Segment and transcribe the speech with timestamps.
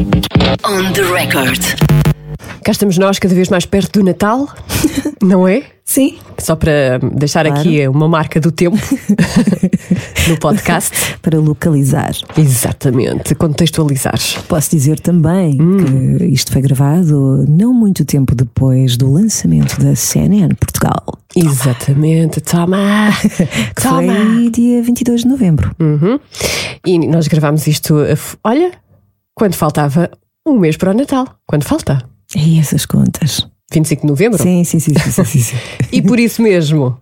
[0.00, 1.58] On the record.
[2.62, 4.46] Cá estamos nós, cada vez mais perto do Natal,
[5.22, 5.62] não é?
[5.86, 6.18] Sim.
[6.36, 7.60] Só para deixar Claro.
[7.60, 8.76] aqui uma marca do tempo
[10.28, 11.16] no podcast.
[11.22, 12.10] Para localizar.
[12.36, 14.18] Exatamente, contextualizar.
[14.48, 15.56] Posso dizer também
[16.18, 21.04] que isto foi gravado não muito tempo depois do lançamento da CNN Portugal.
[21.34, 23.10] Exatamente, toma!
[23.74, 24.02] Que Toma!
[24.12, 25.70] foi dia 22 de novembro.
[25.80, 26.18] Uhum.
[26.84, 28.72] E nós gravámos isto, a f- olha,
[29.36, 30.10] quando faltava
[30.46, 31.28] um mês para o Natal.
[31.46, 32.02] Quando falta?
[32.34, 33.46] E essas contas.
[33.72, 34.42] 25 de novembro?
[34.42, 35.56] Sim, sim, sim, sim, sim, sim, sim.
[35.92, 36.98] E por isso mesmo,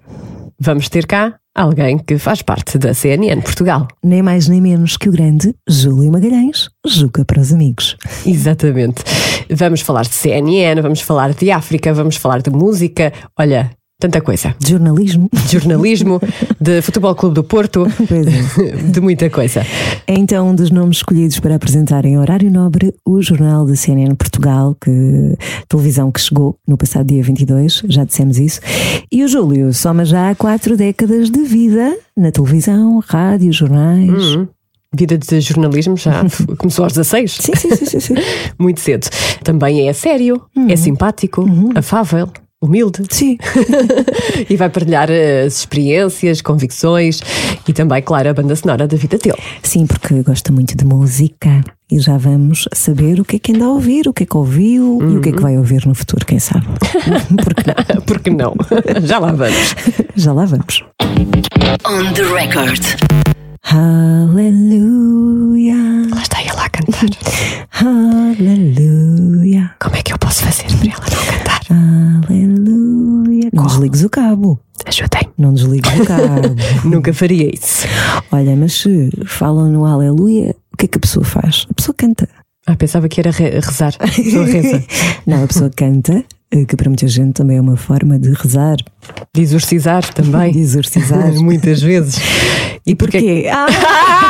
[0.58, 3.86] vamos ter cá alguém que faz parte da CNN Portugal.
[4.02, 7.96] Nem mais nem menos que o grande Júlio Magalhães, Juca para os amigos.
[8.26, 9.04] Exatamente.
[9.50, 13.12] Vamos falar de CNN, vamos falar de África, vamos falar de música.
[13.38, 13.70] Olha,
[14.04, 14.54] tanta coisa.
[14.58, 15.30] De jornalismo.
[15.32, 16.20] De jornalismo,
[16.60, 18.76] de Futebol Clube do Porto, é.
[18.92, 19.62] de muita coisa.
[20.06, 24.14] É então um dos nomes escolhidos para apresentar em horário nobre o jornal da CNN
[24.14, 24.90] Portugal, que
[25.68, 28.60] televisão que chegou no passado dia 22, já dissemos isso.
[29.10, 34.36] E o Júlio soma já quatro décadas de vida na televisão, rádio, jornais.
[34.36, 34.46] Hum,
[34.96, 36.22] Vida de jornalismo já
[36.56, 37.32] começou aos 16.
[37.32, 38.14] Sim, sim, sim, sim, sim.
[38.56, 39.08] Muito cedo.
[39.42, 42.28] Também é sério, é simpático, afável,
[42.64, 43.02] humilde.
[43.10, 43.38] Sim.
[44.48, 47.20] e vai partilhar eh, as experiências, convicções
[47.66, 49.38] e também, claro, a banda sonora da vida dele.
[49.62, 51.62] Sim, porque gosta muito de música.
[51.90, 54.36] E já vamos saber o que é que anda a ouvir, o que é que
[54.36, 56.66] ouviu e o que é que vai ouvir no futuro, quem sabe.
[57.44, 58.00] Porque não?
[58.02, 58.54] Porque não?
[59.02, 59.74] Já lá vamos.
[60.16, 60.82] Já lá vamos.
[61.86, 62.82] On the record.
[64.44, 65.74] Aleluia,
[66.14, 67.08] Lá está ela a cantar.
[68.38, 71.60] aleluia, Como é que eu posso fazer para ela não cantar?
[72.28, 73.48] aleluia.
[73.52, 74.60] Não desligues o cabo.
[74.86, 75.22] Ajudem.
[75.38, 76.54] Não desligues o cabo.
[76.84, 77.86] Nunca faria isso.
[78.30, 81.66] Olha, mas se falam no aleluia, o que é que a pessoa faz?
[81.70, 82.28] A pessoa canta.
[82.66, 83.92] Ah, pensava que era re- rezar.
[83.92, 84.84] Só reza.
[85.26, 88.76] Não, a pessoa canta, eh, que para muita gente também é uma forma de rezar,
[89.34, 90.50] De exorcizar também.
[90.52, 91.32] de exorcizar.
[91.42, 92.16] Muitas vezes.
[92.86, 93.18] E porquê?
[93.18, 93.48] Porquê?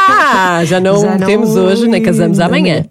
[0.07, 0.65] Ah!
[0.67, 2.85] Já não Já não- temos hoje, nem casamos amanhã.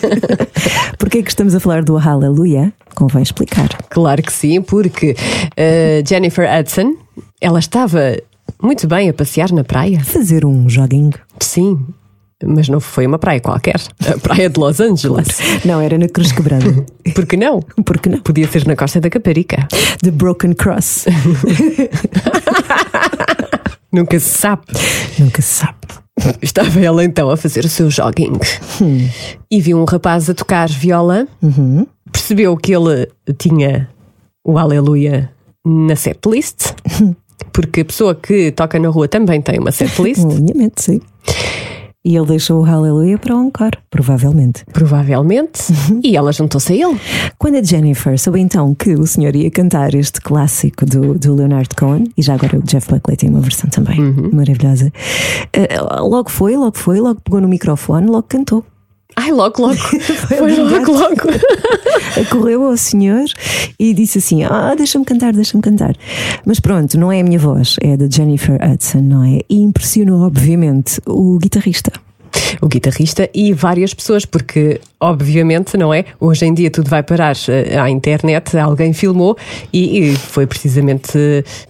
[0.98, 2.72] Porquê que estamos a falar do aleluia?
[2.94, 3.68] Convém explicar.
[3.90, 5.14] Claro que sim, porque
[5.56, 6.94] eh, Jennifer Hudson,
[7.40, 8.16] ela estava
[8.62, 10.00] muito bem a passear na praia.
[10.00, 11.12] Fazer um joguinho.
[11.40, 11.78] Sim,
[12.44, 13.80] mas não foi uma praia qualquer.
[14.06, 15.28] A praia de Los Angeles.
[15.64, 16.84] Não, era na Cruz Quebrada.
[17.14, 17.60] Por que não?
[17.60, 18.18] Por que não?
[18.20, 19.66] Podia ser na Costa da Caparica.
[20.02, 21.06] The Broken Cross.
[23.96, 24.64] Nunca se sabe.
[25.18, 25.78] Nunca se sabe.
[26.42, 28.32] Estava ela então a fazer o seu jogging
[29.50, 31.26] e viu um rapaz a tocar viola.
[32.12, 33.08] Percebeu que ele
[33.38, 33.88] tinha
[34.44, 35.30] o Aleluia
[35.64, 36.74] na setlist,
[37.54, 41.00] porque a pessoa que toca na rua também tem uma setlist, alinhamento, sim.
[42.06, 44.64] E ele deixou o aleluia para o encore, provavelmente.
[44.72, 45.60] provavelmente,
[46.04, 47.00] e ela juntou-se a ele.
[47.36, 51.68] Quando a Jennifer soube então que o senhor ia cantar este clássico do, do Leonard
[51.74, 53.98] Cohen, e já agora o Jeff Buckley tem uma versão também
[54.32, 54.92] maravilhosa,
[55.52, 58.64] eh, logo foi, logo foi, logo pegou no microfone, logo cantou.
[59.16, 59.74] Ai, logo, logo.
[60.28, 61.16] Foi logo, logo.
[62.30, 63.24] Correu ao senhor
[63.78, 65.96] e disse assim: Ah, deixa-me cantar, deixa-me cantar.
[66.44, 69.40] Mas pronto, não é a minha voz, é a da Jennifer Hudson, não é?
[69.48, 71.90] E impressionou, obviamente, o guitarrista.
[72.60, 76.04] O guitarrista e várias pessoas, porque obviamente, não é?
[76.18, 79.36] Hoje em dia tudo vai parar eh, à internet, alguém filmou
[79.72, 81.18] e, e foi precisamente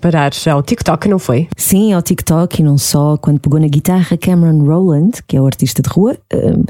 [0.00, 1.48] parar ao TikTok, não foi?
[1.56, 5.46] Sim, ao TikTok e não só, quando pegou na guitarra Cameron Rowland, que é o
[5.46, 6.64] artista de rua, hum,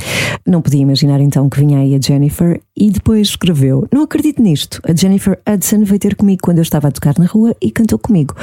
[0.47, 4.81] não podia imaginar então que vinha aí a Jennifer e depois escreveu: Não acredito nisto,
[4.85, 7.99] a Jennifer Hudson veio ter comigo quando eu estava a tocar na rua e cantou
[7.99, 8.35] comigo.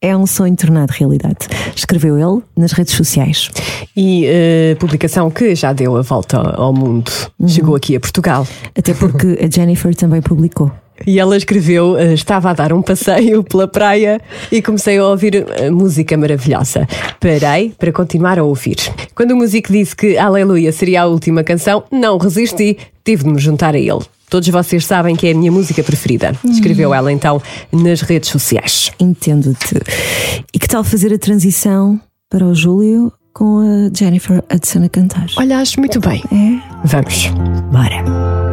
[0.00, 1.48] É um sonho tornado realidade.
[1.74, 3.50] Escreveu ele nas redes sociais.
[3.96, 7.10] E eh, publicação que já deu a volta ao mundo.
[7.60, 8.48] Chegou aqui a Portugal.
[8.74, 10.72] Até porque a Jennifer também publicou.
[11.06, 14.18] E ela escreveu: eh, Estava a dar um passeio pela praia
[14.50, 16.88] e comecei a ouvir eh, música maravilhosa.
[17.20, 18.76] Parei para continuar a ouvir.
[19.14, 23.38] Quando o músico disse que Aleluia seria a última canção, não resisti, tive de me
[23.38, 24.00] juntar a ele.
[24.30, 26.34] Todos vocês sabem que é a minha música preferida.
[26.42, 28.90] Escreveu ela então nas redes sociais.
[28.98, 29.76] Entendo-te.
[30.54, 35.26] E que tal fazer a transição para o Júlio com a Jennifer Hudson a cantar?
[35.38, 36.22] Olha, acho muito bem.
[36.30, 36.60] É?
[36.84, 37.28] Vamos.
[37.72, 38.49] Bora.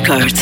[0.00, 0.34] Record.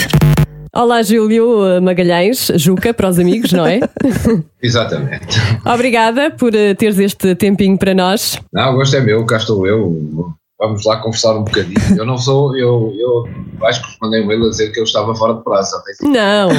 [0.72, 3.80] Olá, Júlio Magalhães, Juca, para os amigos, não é?
[4.62, 5.38] Exatamente.
[5.64, 8.38] Obrigada por eh, teres este tempinho para nós.
[8.52, 10.32] Não, o gosto é meu, cá estou eu.
[10.60, 11.80] Vamos lá conversar um bocadinho.
[11.96, 13.28] Eu não sou, eu, eu
[13.66, 15.76] acho que mandei um e-mail a dizer que eu estava fora de prazo.
[16.02, 16.50] Não.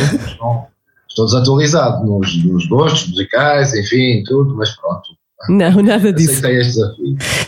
[1.07, 5.19] Estou desatualizado nos, nos gostos musicais, enfim, tudo, mas pronto.
[5.48, 6.42] Não, nada disso.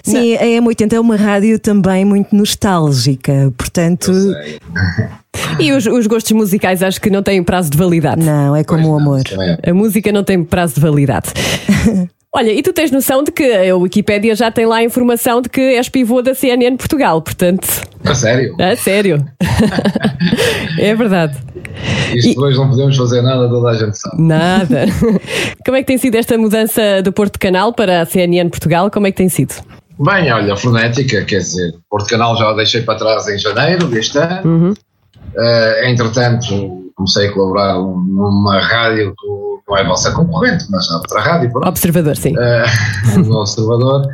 [0.03, 4.11] Sim, a M80 é uma rádio também muito nostálgica, portanto.
[5.59, 8.23] E os, os gostos musicais acho que não têm prazo de validade.
[8.23, 9.23] Não, é como Pois o não, amor.
[9.23, 9.69] também é.
[9.69, 11.29] A música não tem prazo de validade.
[12.33, 15.49] Olha, e tu tens noção de que a Wikipédia já tem lá a informação de
[15.49, 17.67] que és pivô da CNN Portugal, portanto.
[18.05, 18.55] A sério?
[18.57, 19.25] A sério.
[20.79, 21.37] é verdade.
[22.15, 24.21] Isto depois não podemos fazer nada, toda a gente sabe.
[24.21, 24.85] Nada.
[25.65, 28.89] Como é que tem sido esta mudança do Porto Canal para a CNN Portugal?
[28.89, 29.53] Como é que tem sido?
[29.99, 34.17] Bem, olha, frenética, quer dizer, Porto Canal já o deixei para trás em janeiro deste
[34.17, 34.41] ano.
[34.45, 34.73] Uhum.
[35.37, 39.27] Eh, entretanto, comecei a colaborar numa rádio que
[39.67, 41.67] não é a vossa concorrente, mas é outra rádio, pronto.
[41.67, 42.35] Observador, sim.
[42.37, 42.65] eh,
[43.17, 44.07] no Observador.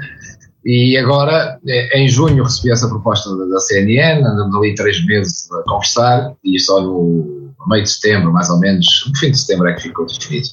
[0.66, 5.50] E agora, eh, em junho, recebi essa proposta da, da CNN, andamos ali três meses
[5.52, 9.68] a conversar, e só no meio de setembro, mais ou menos, no fim de setembro
[9.68, 10.48] é que ficou definido.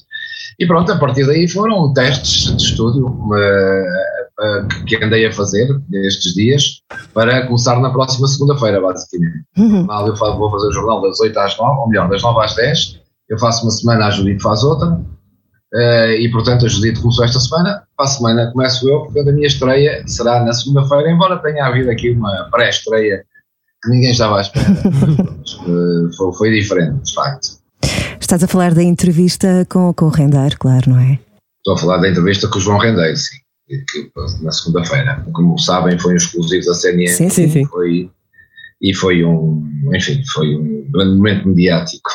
[0.59, 3.05] E pronto, a partir daí foram testes de estúdio
[4.41, 6.81] eh, que andei a fazer estes dias
[7.13, 9.43] para começar na próxima segunda-feira, basicamente.
[9.57, 9.87] Uhum.
[10.07, 12.55] Eu fa- vou fazer o jornal das 8 às 9, ou melhor, das 9 às
[12.55, 12.99] 10.
[13.29, 14.99] Eu faço uma semana, a Judite faz outra.
[15.73, 17.83] Eh, e portanto a Judite começou esta semana.
[17.97, 21.89] Para a semana começo eu, portanto a minha estreia será na segunda-feira, embora tenha havido
[21.91, 23.23] aqui uma pré-estreia
[23.83, 24.65] que ninguém estava à espera.
[24.85, 27.47] Mas, eh, foi, foi diferente, de facto.
[28.19, 31.19] Estás a falar da entrevista com, com o Rendar, claro, não é?
[31.57, 33.37] Estou a falar da entrevista com o João Rendeiro, sim.
[33.67, 35.25] Que, na segunda-feira.
[35.33, 37.07] Como sabem, foi um exclusivo da CNN.
[37.07, 37.65] Sim, Sim, sim.
[37.65, 38.09] Foi,
[38.81, 39.63] e foi um,
[39.95, 42.09] enfim, foi um grande momento mediático.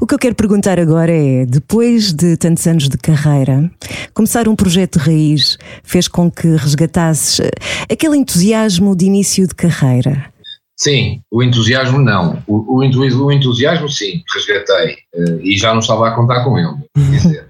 [0.00, 3.70] O que eu quero perguntar agora é: depois de tantos anos de carreira,
[4.14, 7.50] começar um projeto raiz fez com que resgatasses eh,
[7.92, 10.26] aquele entusiasmo de início de carreira?
[10.76, 12.42] Sim, o entusiasmo não.
[12.46, 14.96] O, o, o entusiasmo sim, resgatei.
[15.14, 16.74] eh, e já não estava a contar com ele.
[16.96, 17.49] Dizer,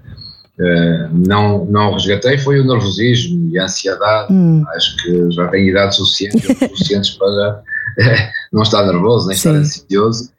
[0.59, 4.31] eh, não, não resgatei, foi o nervosismo e a ansiedade.
[4.31, 4.63] Hum.
[4.75, 6.41] Acho que já tenho idade suficiente,
[6.75, 7.63] suficientes para
[7.99, 9.59] eh, não estar nervoso, nem estar Sim.
[9.59, 10.31] ansioso.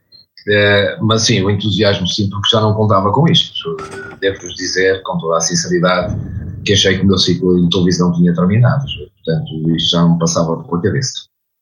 [0.49, 3.76] Eh, mas sim, o entusiasmo sim, porque já não contava com isto.
[4.20, 6.17] Devo-vos dizer, com toda a sinceridade,
[6.64, 8.85] que achei que o meu ciclo de televisão tinha terminado.
[9.25, 11.12] Portanto, isto já me passava pela cabeça.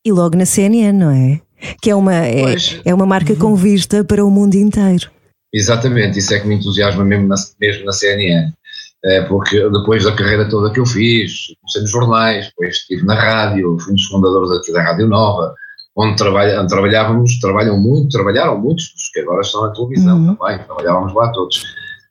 [0.04, 1.40] E logo na CNN, não é?
[1.82, 2.54] Que é uma, é,
[2.86, 5.10] é uma marca com vista para o mundo inteiro.
[5.52, 8.52] Exatamente, isso é que me entusiasma mesmo na, mesmo na CNN.
[9.02, 13.14] É, porque depois da carreira toda que eu fiz, comecei nos jornais, depois estive na
[13.14, 15.54] rádio, fui um dos fundadores aqui da Rádio Nova,
[15.96, 20.36] onde, trabalha, onde trabalhávamos, trabalham muito, trabalharam muitos, os que agora estão na televisão Uhum.
[20.36, 21.62] também, trabalhávamos lá todos,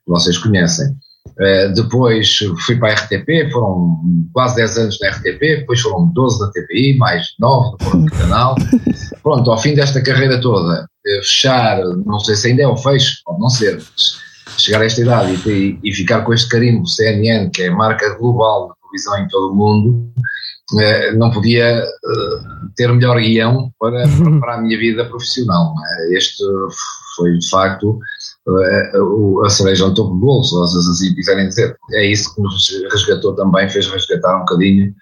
[0.06, 0.88] vocês conhecem.
[1.38, 4.00] É, depois fui para a RTP, foram
[4.32, 8.56] quase 10 anos na RTP, depois foram 12 na TPI, mais 9 no Canal.
[9.22, 13.20] Pronto, ao fim desta carreira toda, eh, fechar, não sei se ainda é o fecho,
[13.24, 14.20] pode não ser, mas
[14.58, 18.16] chegar a esta idade e, e ficar com este carimbo CNN, que é a marca
[18.16, 20.12] global de televisão em todo o mundo,
[20.78, 21.84] eh, não podia eh,
[22.76, 24.04] ter melhor guião para,
[24.40, 25.74] para a minha vida profissional.
[25.86, 26.16] é?
[26.16, 26.44] Este
[27.16, 27.98] foi, de facto,
[28.48, 28.92] eh,
[29.44, 31.76] a cereja no topo do bolo, se vocês assim quiserem dizer.
[31.92, 34.94] É isso que nos resgatou também, fez resgatar um bocadinho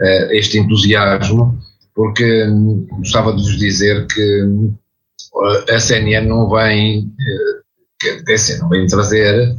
[0.00, 1.58] eh, este entusiasmo,
[1.94, 4.74] porque hum, gostava de vos dizer que hum,
[5.68, 7.12] a CNN não vem,
[8.26, 9.54] dizer, não vem trazer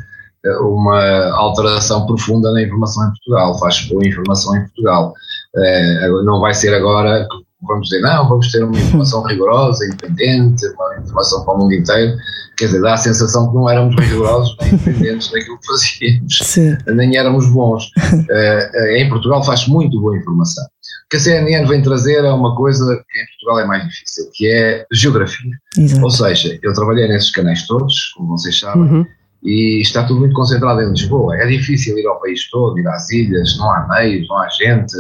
[0.46, 5.14] eh, uma alteração profunda na informação em Portugal, faz boa informação em Portugal.
[5.56, 10.66] Eh, não vai ser agora, que vamos dizer, não, vamos ter uma informação rigorosa, independente,
[10.68, 12.18] uma informação para o mundo inteiro.
[12.58, 16.78] Quer dizer, dá a sensação que não éramos rigorosos nem independentes naquilo que fazíamos Sim.
[16.88, 17.92] nem éramos bons.
[18.98, 20.66] Em Portugal faz muito boa informação.
[21.08, 24.30] O que a CNN vem trazer é uma coisa que em Portugal é mais difícil,
[24.34, 25.52] que é geografia.
[25.78, 26.04] Exato.
[26.04, 29.06] Ou seja, eu trabalhei nesses canais todos, como vocês sabem, Uhum.
[29.42, 31.38] e está tudo muito concentrado em Lisboa.
[31.38, 34.94] É difícil ir ao país todo, ir às ilhas, não há meios, não há gente,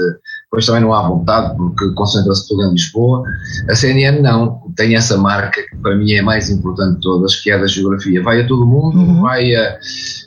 [0.45, 3.23] depois também não há vontade porque concentra-se tudo em Lisboa.
[3.69, 7.35] A CNN não, tem essa marca que para mim é a mais importante de todas,
[7.35, 8.23] que é a da geografia.
[8.23, 9.21] Vai a todo o mundo, Uhum.
[9.23, 9.77] vai, a,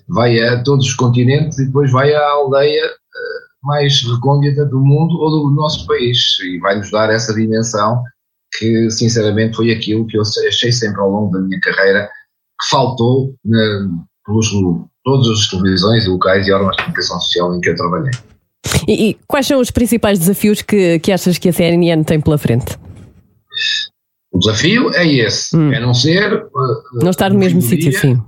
[0.07, 2.83] vai a todos os continentes e depois vai à aldeia
[3.63, 8.03] mais recôndita do mundo ou do nosso país e vai-nos dar essa dimensão
[8.59, 12.09] que sinceramente foi aquilo que eu achei sempre ao longo da minha carreira
[12.61, 13.89] que faltou na,
[14.27, 14.51] pelos
[15.05, 18.11] todas as televisões, locais e órgãos de comunicação social em que eu trabalhei.
[18.87, 22.37] E, e quais são os principais desafios que, que achas que a CNN tem pela
[22.39, 22.77] frente?
[24.33, 25.73] O desafio é esse, Hum.
[25.73, 26.35] é não ser.
[26.35, 28.21] uh, Não estar no mesmo sítio, sim.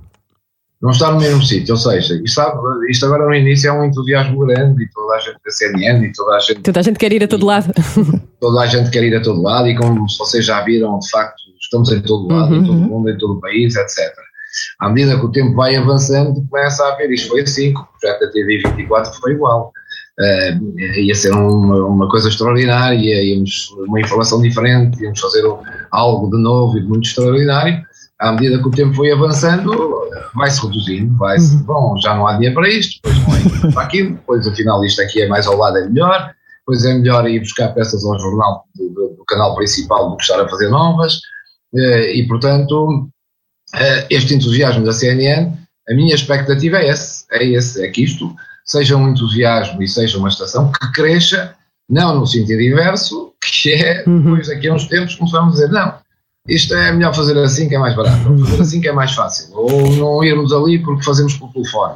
[0.83, 2.41] Não estar no mesmo sítio, ou seja, isto,
[2.89, 6.11] isto agora no início é um entusiasmo grande e toda a gente da CNN e
[6.11, 7.73] toda a gente Toda a gente quer ir a todo lado.
[8.41, 11.41] toda a gente quer ir a todo lado e como vocês já viram, de facto,
[11.61, 12.87] estamos em todo lado, em todo o Uhum.
[12.89, 14.13] mundo, em todo o país, etc.
[14.81, 18.19] À medida que o tempo vai avançando, começa a haver, isto foi assim, o projeto
[18.19, 19.71] da TV 24 foi igual.
[20.19, 20.57] Eh,
[20.97, 25.43] ia ser uma, uma coisa extraordinária, íamos, uma informação diferente, íamos fazer
[25.91, 27.81] algo de novo e de muito extraordinário.
[28.23, 29.71] À medida que o tempo foi avançando,
[30.33, 33.83] vai-se reduzindo, vai-se, bom, já não há dinheiro para isto, depois não há dinheiro para
[33.83, 37.39] aquilo, depois afinal isto aqui é mais ao lado, é melhor, depois é melhor ir
[37.39, 41.19] buscar peças ao jornal do, do- do canal principal do que estar a fazer novas,
[41.75, 43.09] eh, e portanto,
[43.75, 45.51] eh, este entusiasmo da CNN,
[45.89, 48.33] a minha expectativa é esse, é esse, é que isto
[48.65, 51.53] seja um entusiasmo e seja uma estação que cresça,
[51.89, 54.21] não no sentido inverso, que é, Uhum.
[54.23, 55.93] depois daqui a uns tempos começamos a dizer, não,
[56.47, 59.13] isto é melhor fazer assim que é mais barato, ou fazer assim que é mais
[59.13, 61.95] fácil, ou não irmos ali porque fazemos por telefone.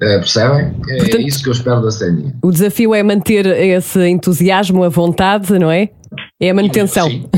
[0.00, 0.76] Eh, percebem?
[0.88, 2.32] É Portanto- isso que eu espero da CNN.
[2.42, 5.90] O desafio é manter esse entusiasmo, a vontade, não é?
[6.40, 7.06] É a manutenção.
[7.08, 7.28] Sim.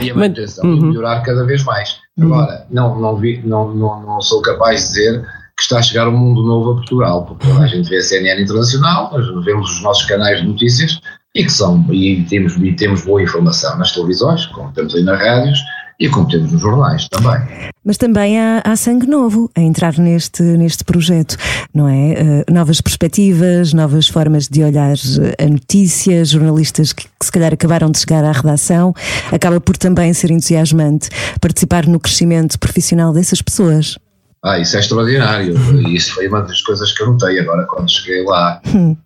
[0.00, 0.86] E a Man- manutenção, e Uhum.
[0.88, 1.98] melhorar cada vez mais.
[2.20, 5.22] Agora, não, não, vi, não, não, não sou capaz de dizer
[5.56, 8.42] que está a chegar um mundo novo a Portugal, porque a gente vê a CNN
[8.42, 10.98] Internacional, nós vemos os nossos canais de notícias
[11.34, 15.18] e que são, e temos, e temos boa informação nas televisões, como temos aí nas
[15.20, 15.58] rádios
[16.00, 17.38] e como temos nos jornais também.
[17.84, 21.36] Mas também há, há sangue novo a entrar neste, neste projeto,
[21.74, 22.12] não é?
[22.12, 27.52] Eh, novas perspectivas, novas formas de olhar eh, a notícias, jornalistas que, que se calhar
[27.52, 28.94] acabaram de chegar à redação.
[29.30, 33.98] Acaba por também ser entusiasmante participar no crescimento profissional dessas pessoas.
[34.42, 35.54] Ah, isso é extraordinário.
[35.86, 38.58] E isso foi uma das coisas que eu notei agora quando cheguei lá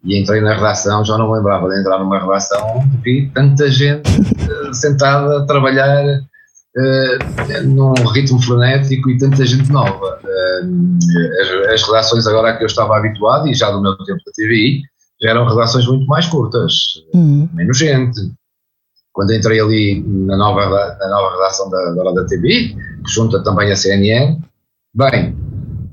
[0.04, 1.04] e entrei na redação.
[1.04, 6.22] Já não me lembrava de entrar numa redação vi tanta gente eh, sentada a trabalhar
[6.76, 10.18] eh, num ritmo frenético e tanta gente nova.
[10.24, 10.62] Eh,
[11.40, 14.32] as, as redações agora a que eu estava habituado, e já do meu tempo da
[14.32, 14.82] TVI,
[15.22, 17.48] já eram redações muito mais curtas, Hum.
[17.52, 18.20] menos gente.
[19.12, 23.70] Quando entrei ali na nova, na nova redação da, da, da TVI, que junta também
[23.70, 24.40] a CNN,
[24.92, 25.36] bem,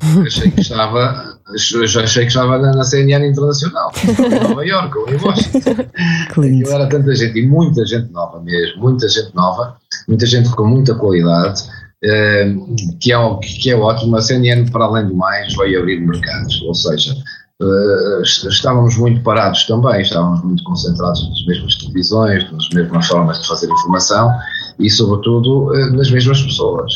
[0.25, 5.09] achei que estava, já achei que estava na, na CNN Internacional, em Nova Iorque ou
[5.09, 5.71] em Washington.
[6.29, 9.77] Aquilo era tanta gente, e muita gente nova mesmo, muita gente nova,
[10.07, 11.63] muita gente com muita qualidade,
[12.03, 12.53] eh,
[12.99, 14.15] que, é, que é ótimo.
[14.15, 17.13] A CNN, para além do mais, vai abrir mercados, ou seja,
[17.61, 23.47] eh, estávamos muito parados também, estávamos muito concentrados nas mesmas televisões, nas mesmas formas de
[23.47, 24.31] fazer informação
[24.79, 26.91] e, sobretudo, eh, nas mesmas pessoas.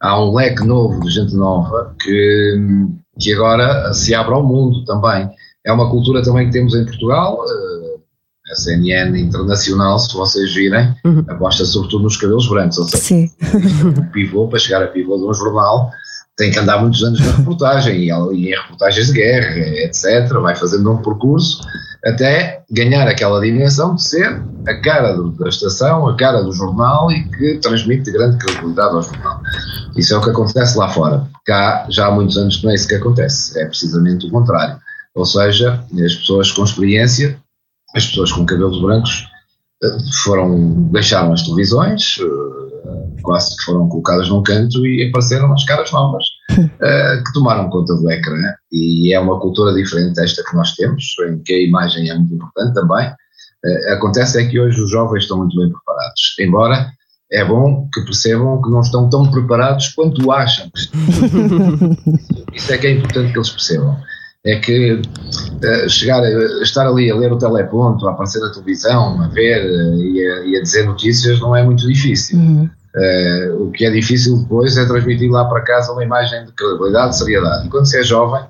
[0.00, 2.56] Há um leque novo de gente nova que,
[3.18, 5.28] que agora se abre ao mundo também.
[5.64, 7.38] É uma cultura também que temos em Portugal.
[7.48, 7.94] eh,
[8.52, 11.24] a CNN internacional, se vocês virem, Uhum.
[11.28, 13.30] aposta sobretudo nos cabelos brancos, ou seja, Sim.
[13.98, 15.90] um pivô, para chegar a pivô de um jornal,
[16.36, 19.56] tem que andar muitos anos na reportagem e, e em reportagens de guerra,
[19.86, 20.28] etc.
[20.42, 21.62] Vai fazendo um percurso
[22.04, 27.10] até ganhar aquela dimensão de ser a cara do- da estação, a cara do jornal
[27.10, 29.40] e que transmite grande credibilidade ao jornal.
[29.96, 31.26] Isso é o que acontece lá fora.
[31.46, 34.76] Cá já há muitos anos que não é isso que acontece, é precisamente o contrário.
[35.14, 37.38] Ou seja, as pessoas com experiência,
[37.94, 39.26] as pessoas com cabelos brancos,
[39.82, 42.16] eh, foram, deixaram as televisões,
[42.84, 46.24] eh, quase que foram colocadas num canto e apareceram as caras novas
[46.80, 51.04] eh, que tomaram conta do ecrã e é uma cultura diferente esta que nós temos,
[51.28, 53.12] em que a imagem é muito importante também.
[53.64, 56.92] Eh, acontece é que hoje os jovens estão muito bem preparados, embora
[57.32, 60.70] é bom que percebam que não estão tão preparados quanto acham.
[62.54, 63.98] Isso é que é importante que eles percebam.
[64.46, 65.00] É que
[65.62, 69.64] eh, chegar a, estar ali a ler o teleponto, a aparecer na televisão, a ver
[69.64, 72.38] eh, e, a, e a dizer notícias não é muito difícil.
[72.38, 72.70] Uhum.
[72.96, 77.10] Eh, o que é difícil depois é transmitir lá para casa uma imagem de credibilidade,
[77.10, 77.66] de seriedade.
[77.66, 78.44] E quando se é jovem,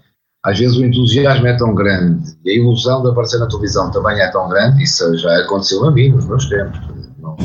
[0.45, 4.21] às vezes o entusiasmo é tão grande e a ilusão de aparecer na televisão também
[4.21, 6.79] é tão grande, isso já aconteceu a mim nos meus tempos.
[7.19, 7.37] Não,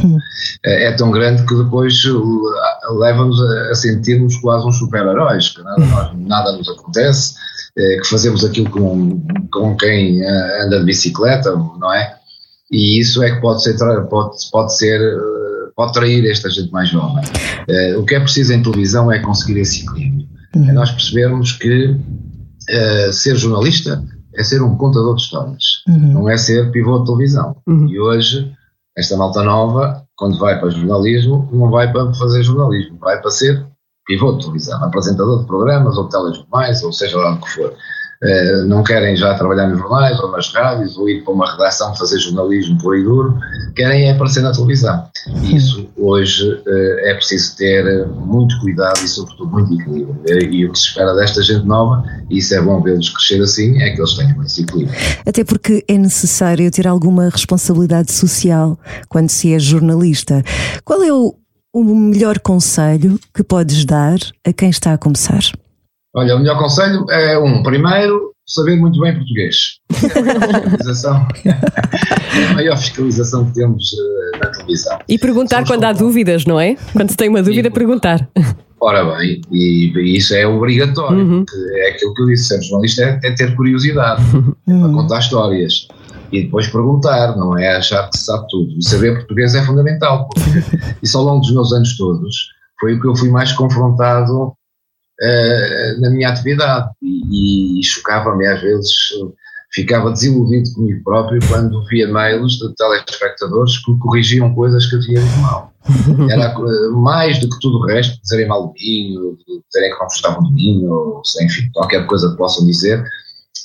[0.65, 5.63] é é tão grande que depois uh, leva-nos a, a sentirmos quase uns super-heróis, que
[5.63, 7.35] nada, nada nos acontece,
[7.75, 9.21] que fazemos aquilo com,
[9.51, 12.15] com quem eh, anda de bicicleta, não é?
[12.71, 13.75] E isso é que pode ser,
[14.09, 17.23] pode, pode ser, eh, pode trair esta gente mais jovem.
[17.67, 20.27] Eh, o que é preciso em televisão é conseguir esse equilíbrio.
[20.55, 21.95] É nós percebermos que
[22.69, 24.03] eh, ser jornalista
[24.35, 26.13] é ser um contador de histórias, Uhum.
[26.13, 27.55] não é ser pivô de televisão.
[27.67, 27.87] Uhum.
[27.87, 28.51] E hoje,
[28.97, 33.65] esta malta nova, quando vai para jornalismo, não vai para fazer jornalismo, vai para ser
[34.09, 37.71] pivô de televisão, apresentador de programas ou telejornais, ou seja lá o que for.
[38.23, 41.95] uh, não querem já trabalhar nos jornais ou nas rádios ou ir para uma redação
[41.95, 43.37] fazer jornalismo puro e duro,
[43.75, 45.05] querem é aparecer na televisão.
[45.43, 50.15] E isso hoje uh, é preciso ter muito cuidado e sobretudo muito equilíbrio.
[50.27, 53.79] E o que se espera desta gente nova, e isso é bom vê-los crescer assim,
[53.79, 54.97] é que eles tenham esse equilíbrio.
[55.23, 58.75] Até porque é necessário ter alguma responsabilidade social
[59.07, 60.43] quando se é jornalista.
[60.83, 61.35] Qual é o,
[61.73, 65.41] o melhor conselho que podes dar a quem está a começar?
[66.15, 69.77] Olha, o melhor conselho é um, primeiro, saber muito bem português.
[69.93, 74.99] É a maior fiscalização, é a maior fiscalização que temos uh, na televisão.
[75.07, 76.75] E perguntar Somos quando há dúvidas, não é?
[76.93, 78.27] Quando se tem uma dúvida, e, perguntar.
[78.81, 81.45] Ora bem, e, e isso é obrigatório, uhum.
[81.75, 84.53] é aquilo que eu disse, ser jornalista é, é ter curiosidade, uhum.
[84.81, 85.87] para contar histórias
[86.31, 88.77] e depois perguntar, não é achar que se sabe tudo.
[88.77, 90.29] E saber português é fundamental,
[91.01, 96.01] isso ao longo dos meus anos todos foi o que eu fui mais confrontado uh,
[96.01, 98.93] na minha atividade e, e chocava-me às vezes,
[99.73, 105.21] ficava desiludido comigo próprio quando via mails de telespectadores que corrigiam coisas que eu tinha
[105.21, 105.73] dito mal.
[106.29, 106.53] Era
[106.91, 110.51] mais do que tudo o resto, dizerem mal do Minho, dizerem que não gostavam do
[110.51, 113.03] Minho, ou enfim, qualquer coisa que possam dizer,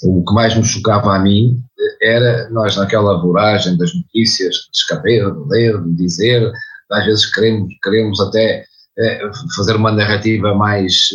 [0.04, 1.61] o que mais me chocava a mim
[2.02, 6.52] era nós naquela voragem das notícias, escrever, ler, dizer,
[6.90, 8.64] às vezes queremos, queremos até
[8.99, 11.11] é, fazer uma narrativa mais,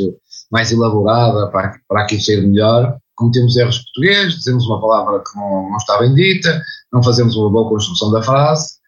[0.51, 5.69] mais elaborada para, para aquilo ser melhor, cometemos erros portugueses, dizemos uma palavra que não,
[5.69, 8.79] não está bem dita, não fazemos uma boa construção da frase,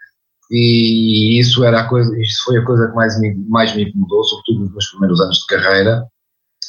[0.50, 4.24] e isso era a coisa, isso foi a coisa que mais me, mais me incomodou,
[4.24, 6.04] sobretudo nos meus primeiros anos de carreira.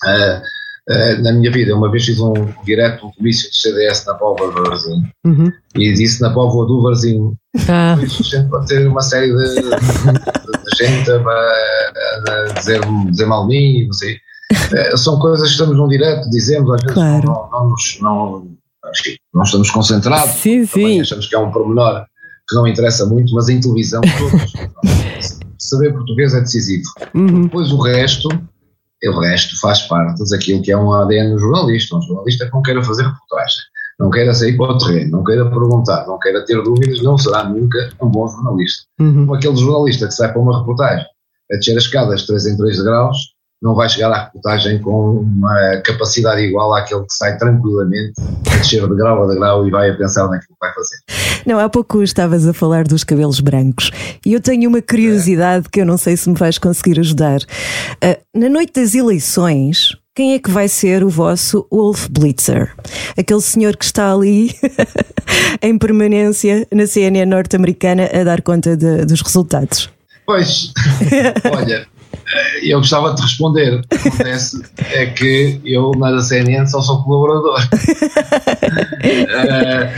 [0.04, 0.42] Uh,
[0.88, 2.32] uh, na minha vida, uma vez fiz um
[2.64, 5.52] direto, um comício do CDS na Póvoa do Varzim, uhum.
[5.76, 7.34] e disse na Póvoa do Varzim,
[7.68, 7.96] ah.
[8.50, 13.56] para ter uma série de, de, de gente a, a, a, dizer, dizer mal de
[13.56, 14.16] mim, não sei.
[14.52, 17.26] Uh, são coisas que estamos num direto, dizemos, às vezes claro.
[17.26, 18.46] não, não, nos, não,
[19.34, 21.00] não estamos concentrados, sim, sim.
[21.00, 22.04] achamos que é um pormenor
[22.48, 24.52] que não interessa muito, mas em televisão todos.
[25.72, 26.90] saber português é decisivo.
[27.14, 27.42] Uhum.
[27.42, 28.28] Depois o resto
[29.08, 31.96] o resto faz parte daquilo que é um ADN jornalista.
[31.96, 33.58] Um jornalista que não queira fazer reportagem,
[33.98, 37.44] não queira sair para o terreno, não queira perguntar, não queira ter dúvidas, não será
[37.44, 38.84] nunca um bom jornalista.
[39.00, 39.26] Uhum.
[39.26, 41.06] Como aquele jornalista que sai para uma reportagem
[41.52, 43.31] a descer as escadas 3 em 3 graus,
[43.62, 48.20] não vai chegar à reportagem com uma capacidade igual àquele que sai tranquilamente
[48.52, 50.96] a descer de grau a grau e vai a pensar naquilo que vai fazer.
[51.46, 53.90] Não, há pouco estavas a falar dos cabelos brancos
[54.26, 55.70] e eu tenho uma curiosidade é.
[55.70, 57.40] que eu não sei se me vais conseguir ajudar.
[57.40, 62.74] Uh, na noite das eleições, quem é que vai ser o vosso Wolf Blitzer?
[63.16, 64.54] Aquele senhor que está ali
[65.62, 69.88] em permanência na CNN norte-americana a dar conta de, dos resultados.
[70.26, 70.72] Pois,
[71.50, 71.86] olha,
[72.62, 73.80] eu gostava de responder.
[73.80, 77.58] O que acontece é que eu na CNN só sou colaborador.
[79.04, 79.92] Eh,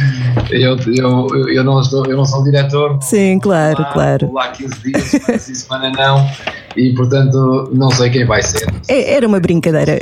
[0.51, 2.99] eu, eu, eu, não estou, eu não sou diretor.
[3.03, 4.33] Sim, claro, lá, claro.
[4.33, 6.27] Lá 15 dias, sim, semana não.
[6.77, 8.67] E portanto não sei quem vai ser.
[8.89, 9.99] É, era uma brincadeira.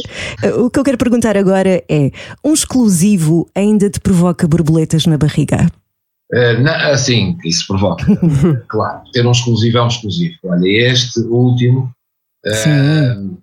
[0.57, 2.11] O que eu quero perguntar agora é:
[2.45, 5.67] um exclusivo ainda te provoca borboletas na barriga?
[6.33, 8.07] Uh, assim, isso provoca.
[8.69, 10.35] claro, ter um exclusivo é um exclusivo.
[10.45, 11.93] Olha, este último
[12.45, 13.37] Uh,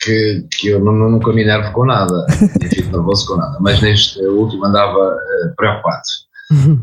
[0.00, 2.26] que, que eu não, nunca me enervo com nada,
[2.60, 6.02] nem fico nervoso com nada, mas neste último andava uh, preocupado,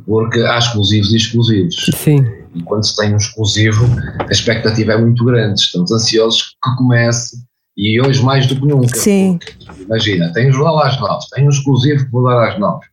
[0.05, 1.75] porque há exclusivos e exclusivos.
[1.95, 2.25] Sim.
[2.55, 3.85] E quando se tem um exclusivo,
[4.19, 7.37] a expectativa é muito grande, estamos ansiosos que comece,
[7.77, 8.97] e hoje mais do que nunca.
[8.97, 9.37] Sim.
[9.37, 12.85] Porque, imagina, tem um jornal às nove, tem um exclusivo que vou dar às nove.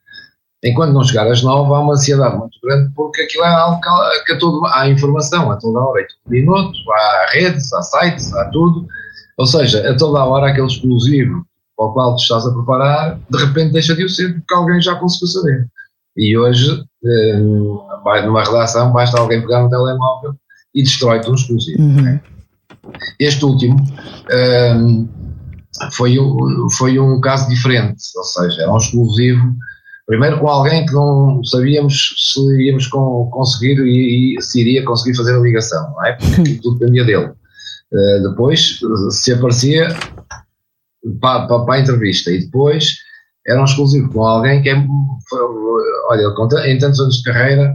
[0.65, 4.25] Enquanto não chegar às nove, há uma ansiedade muito grande, porque aquilo é algo que,
[4.25, 8.47] que todo, há informação a toda hora, e todo minuto, há redes, há sites, há
[8.47, 8.87] tudo.
[9.37, 11.45] Ou seja, a toda hora aquele exclusivo
[11.77, 14.81] para o qual tu estás a preparar, de repente deixa de o ser, porque alguém
[14.81, 15.67] já conseguiu saber.
[16.17, 20.35] E hoje, eh, numa redação, basta alguém pegar no telemóvel
[20.75, 21.83] e destrói-te um exclusivo.
[21.83, 22.21] Uhum.
[23.19, 25.09] Este último um,
[25.83, 26.17] eh, foi,
[26.79, 29.55] foi um caso diferente, ou seja, é um exclusivo
[30.07, 35.17] Primeiro com alguém que não sabíamos se íamos com, conseguir e, e, se iria conseguir
[35.17, 36.13] fazer a ligação, não é?
[36.13, 37.33] Porque tudo dependia dele.
[37.93, 39.89] Uh, depois se aparecia
[41.21, 42.97] para, para, para, a entrevista e depois
[43.47, 44.87] era um exclusivo com alguém que é,
[46.09, 47.75] olha, em tantos anos de carreira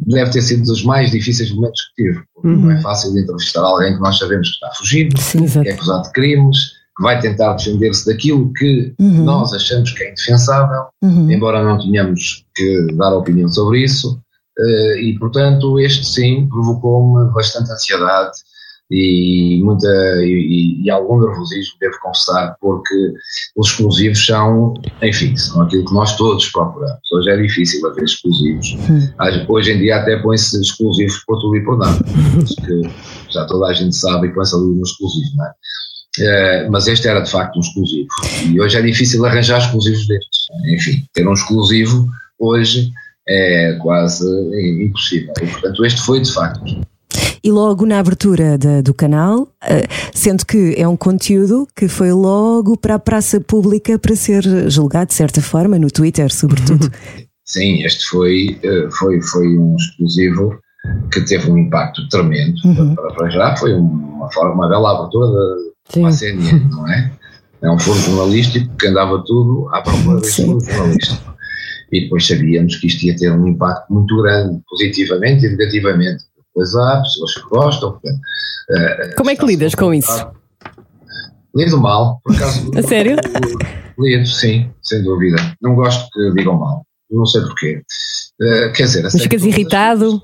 [0.00, 2.22] deve ter sido dos mais difíceis momentos que tive.
[2.44, 2.56] Uhum.
[2.56, 5.72] Não é fácil de entrevistar alguém que nós sabemos que está fugido, Sim, que é
[5.72, 9.24] acusado de crimes, vai tentar defender-se daquilo que uhum.
[9.24, 11.30] nós achamos que é indefensável, uhum.
[11.30, 14.20] embora não tenhamos que dar opinião sobre isso,
[14.58, 18.32] uh, e portanto este sim provocou-me bastante ansiedade,
[18.92, 19.86] e, muita,
[20.24, 23.12] e, e, algum nervosismo, devo confessar, porque
[23.56, 27.00] os exclusivos são, enfim, são aquilo que nós todos procuramos.
[27.12, 28.76] Hoje é difícil haver exclusivos.
[28.90, 29.08] Hum.
[29.48, 33.72] Hoje em dia até põe-se exclusivos por tudo e por nada, que já toda a
[33.72, 35.52] gente sabe e põe-se ali no exclusivo, não é?
[36.20, 38.08] É, mas este era de facto um exclusivo.
[38.48, 40.46] E hoje é difícil arranjar exclusivos destes.
[40.74, 42.06] Enfim, ter um exclusivo
[42.38, 42.90] hoje
[43.28, 44.26] é quase
[44.84, 45.32] impossível.
[45.42, 46.80] E, portanto, este foi de facto
[47.42, 52.12] e logo na abertura da, do canal, uh, sendo que é um conteúdo que foi
[52.12, 56.90] logo para a praça pública para ser julgado de certa forma, no Twitter, sobretudo.
[57.44, 60.58] Sim, este foi, uh, foi, foi um exclusivo
[61.12, 62.94] que teve um impacto tremendo uhum.
[62.94, 65.26] para, para já, foi uma forma, uma bela abertura
[65.94, 67.12] da, da CNN, não é?
[67.62, 71.34] É um foro jornalístico que andava tudo à procura deste foro jornalístico.
[71.92, 76.74] E depois sabíamos que isto ia ter um impacto muito grande, positivamente e negativamente Pois
[76.74, 77.90] há pessoas que gostam.
[77.90, 80.26] uh, Como é que lidas com isso?
[81.54, 82.70] Lido mal, por acaso.
[82.76, 83.16] A sério?
[83.98, 85.36] Lido, sim, sem dúvida.
[85.60, 86.84] Não gosto que digam mal.
[87.10, 87.82] Não sei porquê.
[88.40, 90.22] Uh, quer dizer, Mas ficas irritado?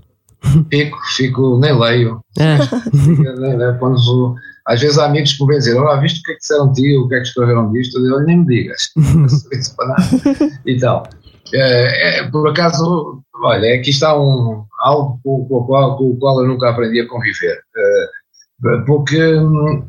[0.70, 2.20] Fico, fico, nem leio.
[2.38, 2.58] Ah.
[3.78, 6.40] Quando, às vezes há amigos que me vêm dizer: Olá, viste o que é que
[6.40, 7.98] disseram de ti, o que é que escreveram disto?
[7.98, 8.90] Eu digo: Nem me digas.
[9.52, 10.60] Isso para nada.
[10.66, 11.02] Então,
[11.54, 16.16] é, é, por acaso, olha, aqui está um, algo com, com, o qual, com o
[16.16, 17.58] qual eu nunca aprendi a conviver.
[17.76, 19.88] Uh, porque, um,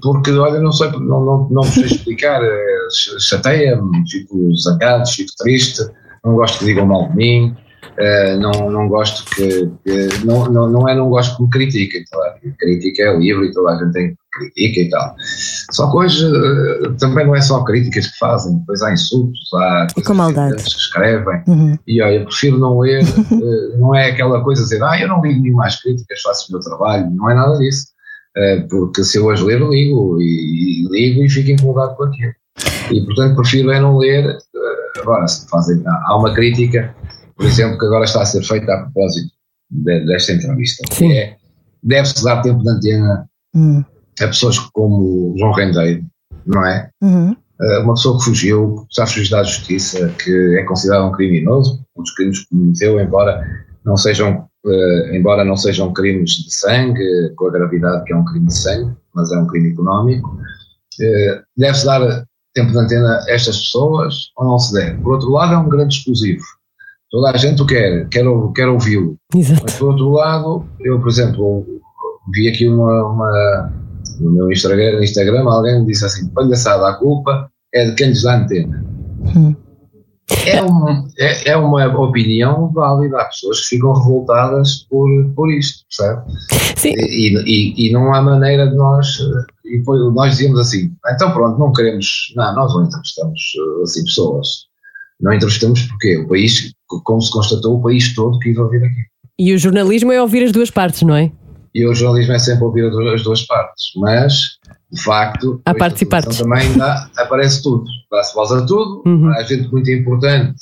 [0.00, 2.40] porque, olha, não sei, não, não, não sei explicar,
[3.18, 5.82] chateia-me, fico zangado, fico triste,
[6.24, 7.56] não gosto que digam mal de mim,
[7.98, 12.04] Uh, não, não gosto que, que, não, não, não é não gosto que me critiquem,
[12.10, 12.34] claro.
[12.58, 15.14] Crítica é livre e toda a gente tem critica e tal.
[15.70, 19.86] Só que hoje uh, também não é só críticas que fazem, depois há insultos, há
[19.94, 20.56] coisas com maldade.
[20.56, 21.42] que escrevem.
[21.46, 21.78] Uhum.
[21.86, 25.22] E eu prefiro não ler, uh, não é aquela coisa de dizer, ah, eu não
[25.22, 27.86] ligo nem mais críticas, faço o meu trabalho, não é nada disso.
[28.68, 32.32] porque se eu hoje ler, ligo e, e ligo e fico incomodado com aquilo.
[32.90, 34.36] E portanto prefiro é não ler.
[35.00, 36.94] agora, se fazem, há uma crítica
[37.36, 39.30] por exemplo, que agora está a ser feita a propósito
[39.70, 40.82] de, desta entrevista.
[40.92, 41.12] Sim.
[41.12, 41.36] É,
[41.82, 43.84] deve-se dar tempo de antena hum.
[44.20, 46.04] a pessoas como João Rendeiro,
[46.46, 46.90] não é?
[47.02, 47.36] Uhum.
[47.60, 51.84] Eh, uma pessoa que fugiu, que já fugiu da justiça, que é considerado um criminoso,
[51.96, 53.42] os crimes que cometeu, embora
[53.84, 58.24] não sejam, uh, embora não sejam crimes de sangue, com a gravidade que é um
[58.24, 63.30] crime de sangue, mas é um crime económico, uh, deve-se dar tempo de antena a
[63.30, 65.00] estas pessoas ou não se deve?
[65.00, 66.44] Por outro lado, é um grande exclusivo
[67.10, 69.16] toda a gente o quer, quer, quer ouvi-lo.
[69.34, 71.66] Mas por outro lado, eu, por exemplo,
[72.32, 73.72] vi aqui uma, uma
[74.20, 78.22] no meu Instagram, Instagram, alguém me disse assim: palhaçada, a culpa é de quem lhes
[78.22, 78.84] dá antena.
[79.36, 79.54] Hum.
[80.44, 83.20] É, um, é, é, uma opinião válida.
[83.20, 86.22] Há pessoas que ficam revoltadas por, por isto, percebe?
[86.76, 86.94] Sim.
[86.96, 89.18] E, e, e não há maneira de nós.
[89.64, 92.32] E nós dizíamos assim: então pronto, não queremos.
[92.34, 93.40] Não, nós não entrevistamos
[93.84, 94.66] assim pessoas.
[95.20, 96.72] Não entrevistamos porque o país,
[97.04, 99.04] como se constatou, o país todo quis ouvir aqui.
[99.38, 101.30] E o jornalismo é ouvir as duas partes, não é?
[101.74, 104.58] E o jornalismo é sempre ouvir as duas partes, mas
[104.90, 106.38] de facto a partes e partes.
[106.38, 109.28] também dá, aparece tudo, dá-se voz a tudo, uhum.
[109.30, 110.56] há gente muito importante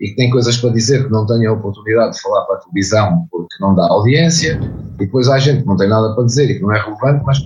[0.00, 2.60] e que tem coisas para dizer que não tem a oportunidade de falar para a
[2.60, 4.58] televisão porque não dá audiência,
[4.94, 7.22] e depois há gente que não tem nada para dizer e que não é relevante,
[7.26, 7.38] mas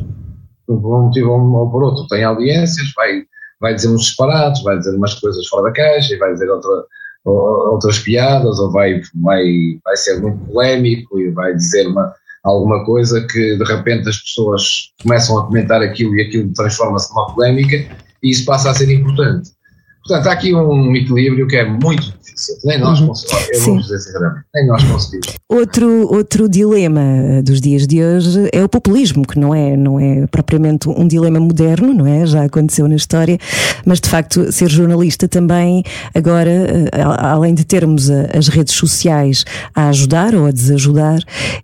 [0.66, 3.24] por um motivo ou por outro tem audiências, vai
[3.60, 6.84] vai dizer uns disparados, vai dizer umas coisas fora da caixa, e vai dizer outra,
[7.30, 9.44] outras piadas, ou vai, vai,
[9.84, 12.12] vai ser muito polémico e vai dizer uma,
[12.44, 17.34] alguma coisa que de repente as pessoas começam a comentar aquilo e aquilo transforma-se numa
[17.34, 17.76] polémica
[18.22, 19.50] e isso passa a ser importante.
[20.04, 22.17] Portanto, há aqui um equilíbrio que é muito
[22.64, 23.08] Nem nós uhum.
[23.08, 23.48] conseguimos.
[23.52, 25.34] Eu vou dizer sinceramente, nem nós conseguimos.
[25.48, 30.26] Outro, outro dilema dos dias de hoje é o populismo, que não é, não é
[30.26, 32.26] propriamente um dilema moderno, não é?
[32.26, 33.38] Já aconteceu na história,
[33.84, 35.82] mas de facto ser jornalista também,
[36.14, 41.20] agora, eh, além de termos as redes sociais a ajudar ou a desajudar,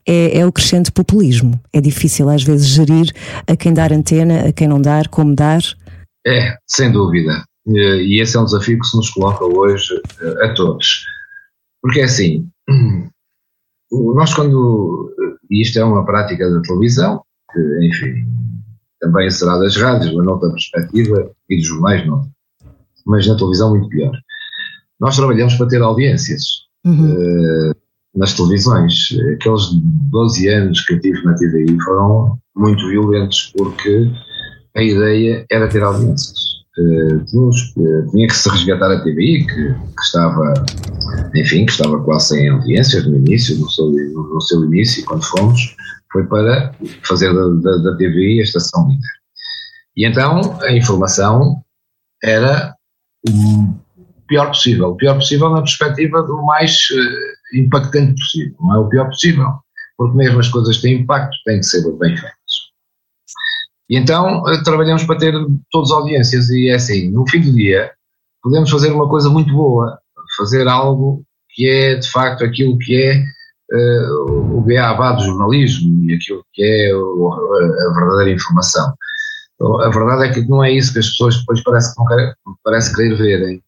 [0.06, 1.60] é, é o crescente populismo.
[1.72, 3.12] É difícil às vezes gerir
[3.46, 5.62] a quem dar antena, a quem não dar, como dar.
[6.26, 7.44] É, sem dúvida.
[7.66, 11.04] Eh, e esse é um desafio que se nos coloca hoje eh, a todos.
[11.82, 12.48] Porque é assim,
[13.90, 15.14] nós quando,
[15.50, 17.22] e isto é uma prática da televisão,
[17.52, 18.26] que enfim,
[19.00, 22.28] também será das rádios, uma nota perspectiva, e dos jornais não,
[23.06, 24.12] mas na televisão muito pior.
[25.00, 26.42] Nós trabalhamos para ter audiências
[26.86, 27.12] uhum.
[27.12, 27.74] uh,
[28.14, 29.08] nas televisões.
[29.34, 29.70] Aqueles
[30.10, 34.10] 12 anos que eu tive na TVI foram muito violentos porque
[34.74, 37.72] a ideia era ter audiências tínhamos,
[38.10, 40.54] tinha que se resgatar a TVI, que, que, estava,
[41.34, 45.76] enfim, que estava quase sem audiências no início, no seu, no seu início, quando fomos,
[46.12, 49.08] foi para fazer da, da, da TVI a estação líder.
[49.96, 51.62] E então a informação
[52.22, 52.74] era
[53.28, 53.74] o
[54.26, 54.88] pior possível.
[54.90, 58.56] O pior possível na perspectiva do mais uh, impactante possível.
[58.60, 59.48] Não é o pior possível,
[59.96, 62.43] porque mesmo as coisas têm impacto, têm que ser bem feitas.
[63.88, 65.34] E então uh, trabalhamos para ter
[65.70, 67.90] todas as audiências e é assim, no fim do dia
[68.42, 69.98] podemos fazer uma coisa muito boa,
[70.36, 73.24] fazer algo que é de facto aquilo que é
[73.72, 78.92] uh, o beabá do jornalismo e aquilo que é o, a verdadeira informação.
[79.54, 82.32] Então, a verdade é que não é isso que as pessoas depois parece que querem,
[82.62, 83.62] parece querer verem.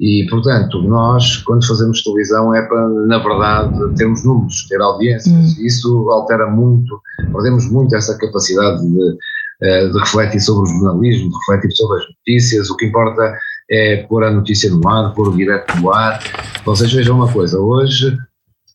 [0.00, 5.32] E, portanto, nós, quando fazemos televisão, é para, na verdade, termos números, ter audiências.
[5.32, 5.64] Hum.
[5.64, 7.00] Isso altera muito,
[7.32, 9.16] perdemos muito essa capacidade de, eh,
[9.90, 12.70] de refletir sobre o jornalismo, de refletir sobre as notícias.
[12.70, 13.34] O que importa
[13.70, 16.20] é pôr a notícia no ar, pôr o direto no ar.
[16.64, 18.16] Vocês vejam uma coisa, hoje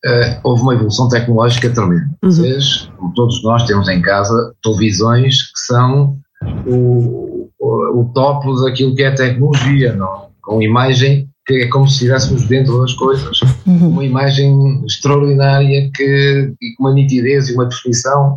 [0.05, 2.09] Uh, houve uma evolução tecnológica tremenda.
[2.23, 2.31] Uhum.
[2.31, 6.17] Vocês, como todos nós, temos em casa televisões que são
[6.65, 10.29] o, o, o topo daquilo que é tecnologia, não?
[10.41, 13.89] com imagem que é como se estivéssemos dentro das coisas, uhum.
[13.89, 18.35] uma imagem extraordinária que, e com uma nitidez e uma definição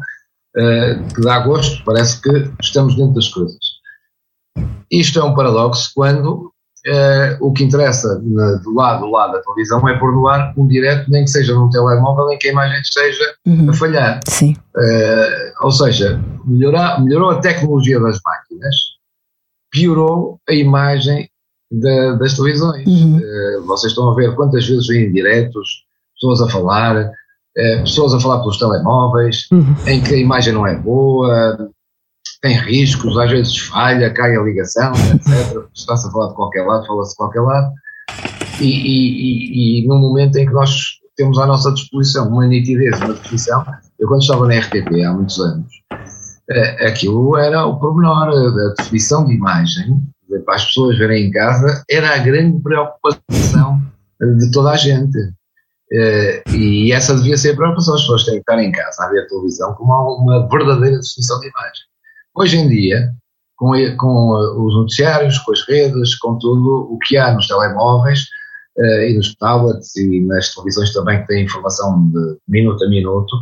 [0.57, 3.59] uh, que dá gosto, parece que estamos dentro das coisas.
[4.91, 6.53] Isto é um paradoxo quando
[6.85, 10.53] Uh, o que interessa na, do lado do lado da televisão é pôr no ar
[10.57, 13.71] um direto, nem que seja num telemóvel, em que a imagem esteja uhum.
[13.71, 14.21] a falhar.
[14.27, 14.57] Sim.
[14.77, 18.75] Uh, ou seja, melhorar, melhorou a tecnologia das máquinas,
[19.71, 21.31] piorou a imagem
[21.71, 22.85] da, das televisões.
[22.85, 23.19] Uhum.
[23.19, 25.85] Uh, vocês estão a ver quantas vezes vêm diretos,
[26.15, 27.13] pessoas a falar,
[27.55, 29.75] pessoas a falar pelos telemóveis, uhum.
[29.87, 31.71] em que a imagem não é boa,
[32.43, 35.65] tem riscos, às vezes falha, cai a ligação, etc.
[35.75, 37.73] Está-se a falar de qualquer lado, fala-se de qualquer lado.
[38.61, 43.01] E, e, e, e, no momento em que nós temos à nossa disposição uma nitidez,
[43.01, 43.65] uma definição,
[43.99, 45.67] eu quando estava na RTP há muitos anos,
[46.51, 50.03] eh, aquilo era o pormenor, a definição de imagem,
[50.45, 53.81] para as pessoas verem em casa, era a grande preocupação
[54.21, 55.19] de toda a gente.
[55.93, 59.11] Eh, e essa devia ser a preocupação, as pessoas têm que estar em casa a
[59.11, 61.83] ver a televisão com uma, verdadeira definição de imagem.
[62.35, 63.13] Hoje em dia,
[63.57, 68.21] com, com eh, os noticiários, com as redes, com tudo o que há nos telemóveis
[68.79, 73.37] uh, e nos tablets e nas televisões também que têm informação de minuto a minuto,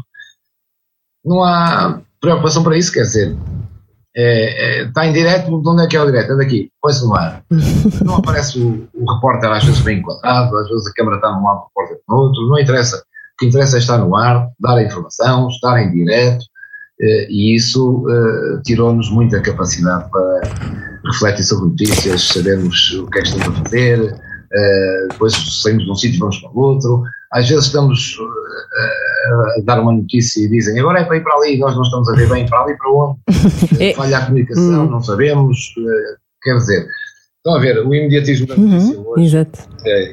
[1.24, 3.36] não há preocupação para isso, quer dizer,
[4.16, 6.32] é, é, está em direto, de onde é que é o direto?
[6.32, 7.44] É daqui, põe-se no ar.
[8.04, 11.44] Não aparece o, o, repórter às vezes bem enquadrado, às vezes a câmara está num
[11.44, 12.96] lado, o repórter no outro, não interessa.
[12.96, 13.02] O
[13.38, 16.44] que interessa é estar no ar, dar a informação, estar em direto,
[17.00, 20.40] eh, e isso uh, tirou-nos muita capacidade para
[21.06, 25.90] refletir sobre notícias, sabermos o que é que estamos a fazer, uh, depois saímos de
[25.90, 27.02] um sítio e vamos para o outro.
[27.32, 31.36] Às vezes estamos uh, a dar uma notícia e dizem agora é para ir para
[31.36, 33.20] ali, nós não estamos a ver bem para ali para onde.
[33.80, 33.94] É.
[33.94, 34.90] Falha a comunicação, hum.
[34.90, 35.58] não sabemos.
[36.42, 36.86] quer dizer,
[37.36, 39.24] estão a ver, o imediatismo da notícia uhum, hoje.
[39.24, 39.58] Exato.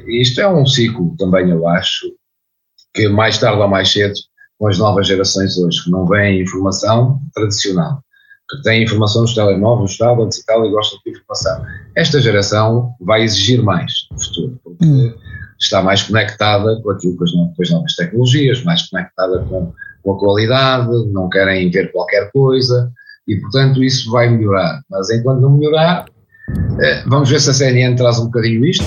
[0.06, 2.06] isto é um ciclo também, eu acho,
[2.94, 4.14] que mais tarde ou mais cedo
[4.58, 8.02] com as novas gerações hoje, que não veem informação tradicional,
[8.50, 11.64] que têm informação nos telemóveis, nos tablets e tal, e gostam de informação.
[11.96, 15.14] Esta geração vai exigir mais no futuro, porque hum.
[15.58, 20.90] Está mais conectada com aquilo, com as, novas tecnologias, mais conectada com, com a qualidade,
[21.12, 22.90] não querem ver qualquer coisa,
[23.26, 24.80] e portanto isso vai melhorar.
[24.90, 26.06] Mas enquanto não melhorar,
[26.80, 28.84] eh, vamos ver se a CNN traz um bocadinho isto,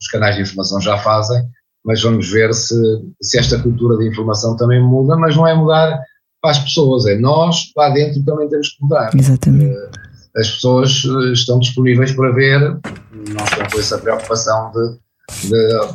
[0.00, 1.42] os canais de informação já fazem,
[1.84, 2.74] mas vamos ver se,
[3.22, 6.00] se esta cultura de informação também muda, mas não é mudar
[6.40, 9.10] para as pessoas, é nós lá dentro também temos que mudar.
[9.16, 9.72] Exatamente.
[9.72, 9.90] Eh,
[10.36, 14.98] as pessoas eh, estão disponíveis para ver, não estão com essa preocupação de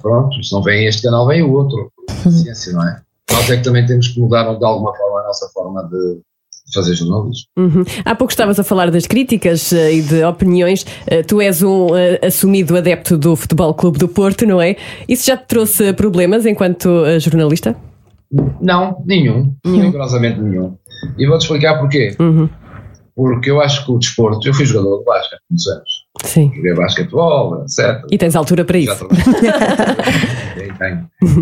[0.02, 1.92] pronto, se não vem este canal, vem o outro.
[2.30, 3.02] Ciência, não é?
[3.32, 6.22] Nós é que também temos que mudar de alguma forma a nossa forma de,
[6.74, 7.48] fazer jornalismo.
[7.58, 7.84] Uhum.
[8.04, 10.84] Há pouco estavas a falar das críticas uh, e de opiniões.
[10.84, 11.96] Uh, tu és um uh,
[12.26, 14.76] assumido adepto do Futebol Clube do Porto, não é?
[15.08, 17.76] Isso já te trouxe problemas enquanto jornalista?
[18.62, 19.56] Não, nenhum.
[19.66, 19.82] nenhum.
[19.86, 20.76] Rigorosamente nenhum.
[21.18, 22.16] E vou-te explicar porquê.
[22.20, 22.50] Uhum.
[23.16, 26.07] Porque eu acho que o desporto, eu fui jogador de basquete muitos anos.
[26.24, 26.52] Sim.
[26.56, 28.04] Joguei basquetebol, etc.
[28.12, 29.08] E tens altura para isso.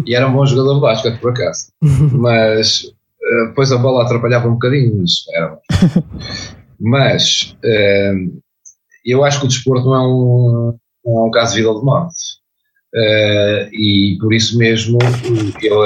[0.05, 1.67] E era um bom jogador de basquete, por acaso.
[2.13, 2.85] Mas
[3.25, 5.59] eh, depois a bola atrapalhava um bocadinho, mas era.
[6.79, 8.41] mas uh,
[9.03, 11.79] eu acho que o desporto não é um, não é um caso de vida ou
[11.79, 12.15] de morte.
[12.93, 14.97] Uh, e por isso mesmo
[15.61, 15.83] eu,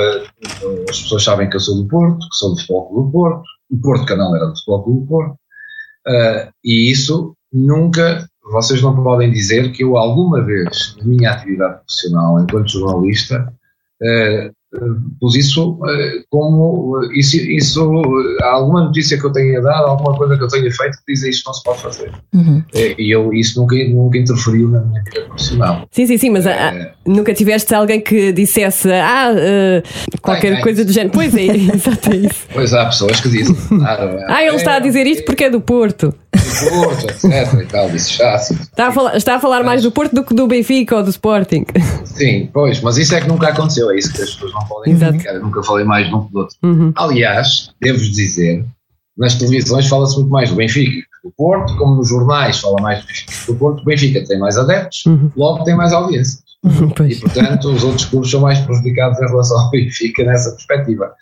[0.87, 3.43] as pessoas sabem que eu sou do Porto, que sou do Futebol Clube do Porto,
[3.71, 5.35] o Porto Canal era do Futebol Clube do Porto,
[6.63, 12.39] e isso nunca, vocês não podem dizer que eu alguma vez, na minha atividade profissional
[12.39, 13.53] enquanto jornalista,
[14.01, 14.58] uh,
[15.19, 17.91] pus isso eh, como isso, isso
[18.43, 21.47] alguma notícia que eu tenha dado, alguma coisa que eu tenha feito que diz isto
[21.47, 22.11] não se pode fazer.
[22.33, 22.63] Uhum.
[22.73, 25.87] E eu, isso nunca, nunca interferiu na minha vida profissional.
[25.91, 30.91] Sim, sim, sim, mas é, nunca tiveste alguém que dissesse ah, uh, qualquer coisa do
[30.91, 31.13] género.
[31.13, 32.47] Pois é, exato é isso.
[32.53, 33.55] Pois há pessoas que dizem.
[33.81, 36.13] Ah, ah ele é, está a dizer isto porque é do Porto.
[36.31, 37.53] Do Porto, etc.
[37.61, 38.33] e tal, já.
[38.35, 41.03] Assim, está, a falar, está a falar mais do Porto do que do Benfica ou
[41.03, 41.65] do Sporting.
[42.05, 44.93] Sim, pois, mas isso é que nunca aconteceu, é isso que as pessoas não podem
[44.93, 45.35] explicar.
[45.35, 46.55] Eu nunca falei mais de um outro.
[46.63, 46.91] Uhum.
[46.95, 48.65] Aliás, devo-vos dizer,
[49.17, 53.07] nas televisões fala-se muito mais do Benfica do Porto, como nos jornais fala mais do
[53.07, 53.81] Benfica do Porto.
[53.81, 55.31] O Benfica tem mais adeptos, uhum.
[55.35, 56.39] logo tem mais audiência.
[56.63, 61.13] Uhum, e, portanto, os outros clubes são mais prejudicados em relação ao Benfica nessa perspectiva.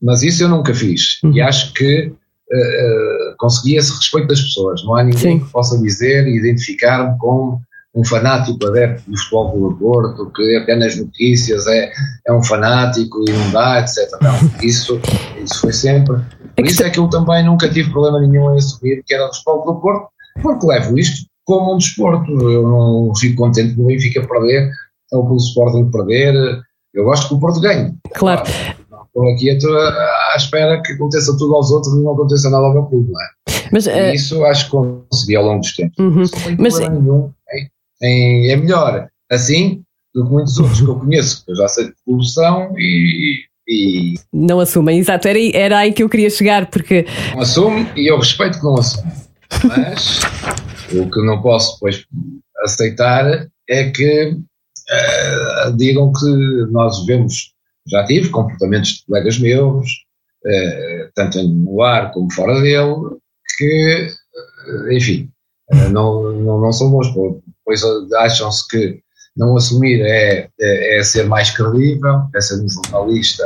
[0.00, 1.20] Mas isso eu nunca fiz.
[1.22, 1.32] Uhum.
[1.32, 4.84] E acho que uh, consegui esse respeito das pessoas.
[4.84, 5.44] Não há ninguém Sim.
[5.44, 7.60] que possa dizer e identificar-me com
[7.98, 11.90] um fanático adepto do futebol do Porto, que até nas notícias é,
[12.28, 14.08] é um fanático e não dá, etc.
[14.22, 15.00] Não, isso,
[15.42, 16.16] isso foi sempre.
[16.56, 19.34] Por isso é que eu também nunca tive problema nenhum em assumir que era o
[19.34, 20.08] futebol do Porto,
[20.40, 22.30] porque levo isto como um desporto.
[22.48, 24.70] Eu não fico contente do Benfica perder
[25.10, 26.34] ou pelo Sporting perder.
[26.94, 27.94] Eu gosto que o Porto ganhe.
[28.14, 28.42] Claro.
[28.46, 32.84] Estou aqui à espera que aconteça tudo aos outros e não aconteça nada ao meu
[32.84, 33.26] clube, não é?
[33.72, 34.14] Mas, e uh...
[34.14, 34.70] isso acho que
[35.10, 35.98] consegui ao longo dos tempos.
[35.98, 36.22] Uhum.
[36.58, 37.30] Mas, nenhum
[38.02, 39.82] em, é melhor assim
[40.14, 44.14] do que muitos outros que eu conheço, que eu já sei de evolução e, e.
[44.32, 47.06] Não assumem, exato, era, era aí que eu queria chegar, porque.
[47.34, 49.12] Não assume e eu respeito que não assume.
[49.64, 50.20] Mas
[50.92, 52.04] o que não posso depois
[52.64, 56.26] aceitar é que uh, digam que
[56.70, 57.52] nós vemos,
[57.86, 59.86] já tive comportamentos de colegas meus,
[60.44, 62.94] uh, tanto no ar como fora dele,
[63.56, 64.08] que,
[64.66, 65.30] uh, enfim,
[65.90, 67.08] não, não, não são bons
[67.68, 67.82] pois
[68.14, 68.98] acham-se que
[69.36, 73.44] não assumir é, é, é, ser mais credível, é ser um jornalista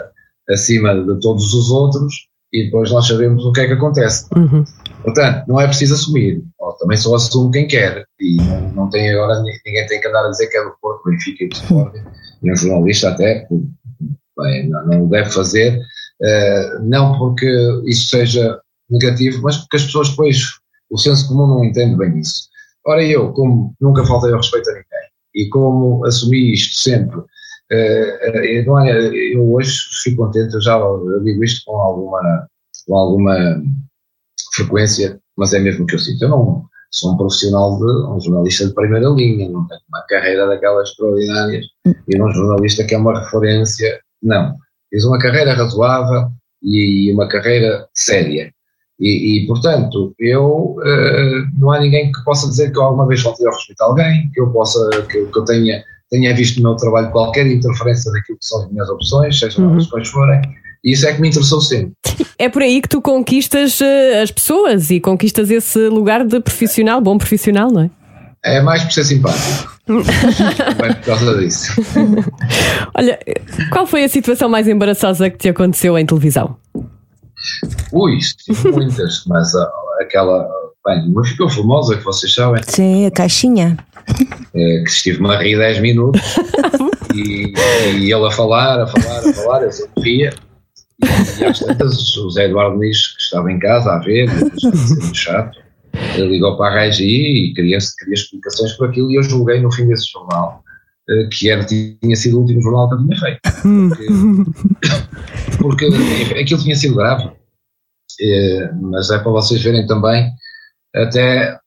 [0.48, 2.14] acima de todos os outros
[2.52, 4.28] e depois nós sabemos o que é que acontece.
[4.36, 4.64] Uhum.
[5.02, 6.40] Portanto, não é preciso assumir,
[6.78, 10.30] também só assume quem quer e não, não, tem agora, ninguém tem que andar a
[10.30, 12.04] dizer que é do Porto, Benfica e do Sporting,
[12.44, 13.48] e um jornalista até,
[14.38, 17.48] bem, não, não o deve fazer, uh, não porque
[17.86, 20.42] isso seja negativo, mas porque as pessoas depois,
[20.90, 22.51] o senso comum não entende bem isso.
[22.86, 27.24] Ora, eu, como nunca faltei ao respeito a ninguém e como assumi isto sempre, uh,
[28.44, 30.78] eu, eu hoje fico contente, eu já
[31.24, 32.48] digo isto com alguma,
[32.86, 33.62] com alguma
[34.54, 36.22] frequência, mas é mesmo que eu sinto.
[36.22, 40.46] Eu não sou um profissional, de, um jornalista de primeira linha, não tenho uma carreira
[40.46, 44.54] daquelas extraordinárias e um jornalista que é uma referência, não.
[44.90, 46.30] Fiz uma carreira razoável
[46.62, 48.52] e uma carreira séria.
[49.02, 53.20] E, e, portanto, eu uh, não há ninguém que possa dizer que eu alguma vez
[53.20, 54.78] faltei ao respeito a alguém, que eu possa,
[55.10, 58.70] que, que, eu tenha, tenha visto no meu trabalho qualquer interferência daquilo que são as
[58.70, 59.72] minhas opções, sejam uhum.
[59.72, 60.40] elas quais forem.
[60.84, 61.92] E isso é que me interessou sempre.
[62.38, 67.00] É por aí que tu conquistas uh, as pessoas e conquistas esse lugar de profissional,
[67.00, 67.90] bom profissional, não é?
[68.44, 69.80] É mais por ser simpático.
[69.88, 71.72] é por causa disso.
[72.94, 73.18] Olha,
[73.72, 76.56] qual foi a situação mais embaraçosa que te aconteceu em televisão?
[77.92, 79.68] Ui, tive muitas, mas uh,
[80.00, 80.48] aquela.
[80.84, 82.60] Bem, uma ficou famosa que vocês sabem.
[82.66, 83.76] Sim, a caixinha.
[84.54, 86.20] É, que estive-me a rir 10 minutos
[87.14, 87.52] e,
[88.00, 90.34] e, ele a falar, a falar, a falar, eu sempre ria.
[91.00, 95.16] E, e às tantas, o Zé Eduardo Nis, que estava em casa a ver, muito
[95.16, 95.56] chato,
[96.16, 99.72] ele ligou para a Regi e queria, queria explicações por aquilo e eu julguei no
[99.72, 100.64] fim desse jornal
[101.30, 103.40] que era, tinha sido o último jornal que eu tinha feito.
[105.58, 107.30] Porque, porque aquilo tinha sido grave.
[108.20, 110.28] É, mas é para vocês verem também
[110.94, 111.58] até,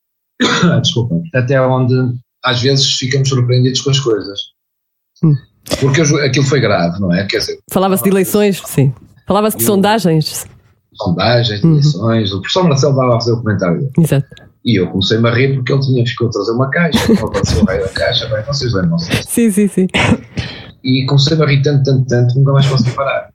[0.82, 1.96] desculpa, até onde
[2.44, 4.40] às vezes ficamos surpreendidos com as coisas.
[5.24, 5.36] Hum.
[5.80, 7.26] Porque aquilo foi grave, não é?
[7.26, 8.94] Quer dizer, Falava-se de eleições, sim.
[9.28, 10.46] Falava-se de sondagens.
[10.94, 11.72] Sondagens, uhum.
[11.72, 12.32] eleições.
[12.32, 13.92] O professor Marcelo estava a fazer o comentário dele.
[13.98, 14.28] Exato.
[14.66, 17.66] E eu comecei-me a rir porque ele tinha, ficou a trazer uma caixa, apareceu o
[17.66, 19.12] rei da caixa, bem, vocês lembram-se.
[19.24, 19.88] Sim, sim, sim.
[20.84, 23.30] E comecei-me a rir tanto, tanto, tanto, nunca mais consegui parar.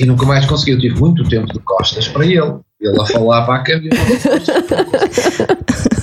[0.00, 3.44] E nunca mais consegui, eu tive muito tempo de costas para ele, ele a falar
[3.44, 3.96] para a câmera,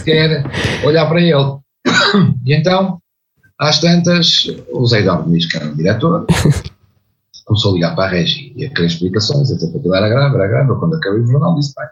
[0.03, 0.45] quer
[0.85, 1.57] olhar para ele.
[2.45, 2.99] E então,
[3.59, 6.27] às tantas, o Zé Dormes, que era o diretor,
[7.45, 10.07] começou a ligar para a Regi e a querer explicações, a dizer que aquilo era
[10.07, 11.87] grave, era grave, eu quando acabei o jornal disse, bem,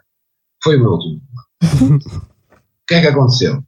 [0.63, 1.21] foi o meu último
[2.83, 3.61] o que é que aconteceu?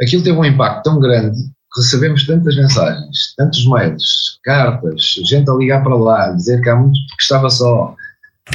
[0.00, 1.36] Aquilo teve um impacto tão grande
[1.74, 6.76] que recebemos tantas mensagens, tantos mails, cartas, gente a ligar para lá, dizer que há
[6.76, 7.94] muito que estava só,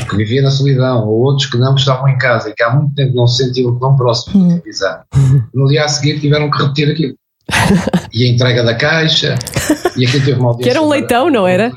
[0.10, 2.96] que vivia na solidão, ou outros que não estavam em casa e que há muito
[2.96, 5.00] tempo não se sentiam tão próximos de televisão.
[5.54, 7.16] No dia a seguir tiveram que repetir aquilo.
[8.12, 9.36] E a entrega da caixa,
[9.98, 10.64] e aquilo teve uma audiência.
[10.74, 11.72] Que era um leitão, não era?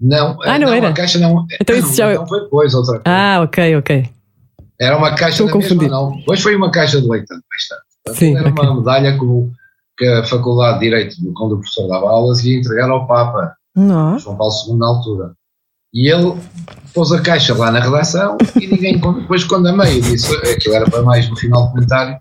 [0.00, 0.88] Não, Ah, não era?
[0.88, 1.46] a caixa não.
[1.60, 3.02] Então isso já- Então foi depois outra coisa.
[3.06, 4.08] Ah, ok, ok.
[4.80, 6.16] Era uma caixa Estou da a mesma, não.
[6.16, 8.18] Depois foi uma caixa de leite mais tarde.
[8.18, 8.64] Sim, era ok.
[8.64, 9.50] uma medalha que, o-
[9.98, 14.18] que a Faculdade de Direito, quando o professor dava aulas, ia entregar ao Papa, Não.
[14.18, 15.32] João Paulo II, na altura.
[15.92, 16.34] E ele
[16.94, 18.98] pôs a caixa lá na redação e ninguém.
[18.98, 22.18] Depois, quando a meio disse aquilo era para mais no final do comentário,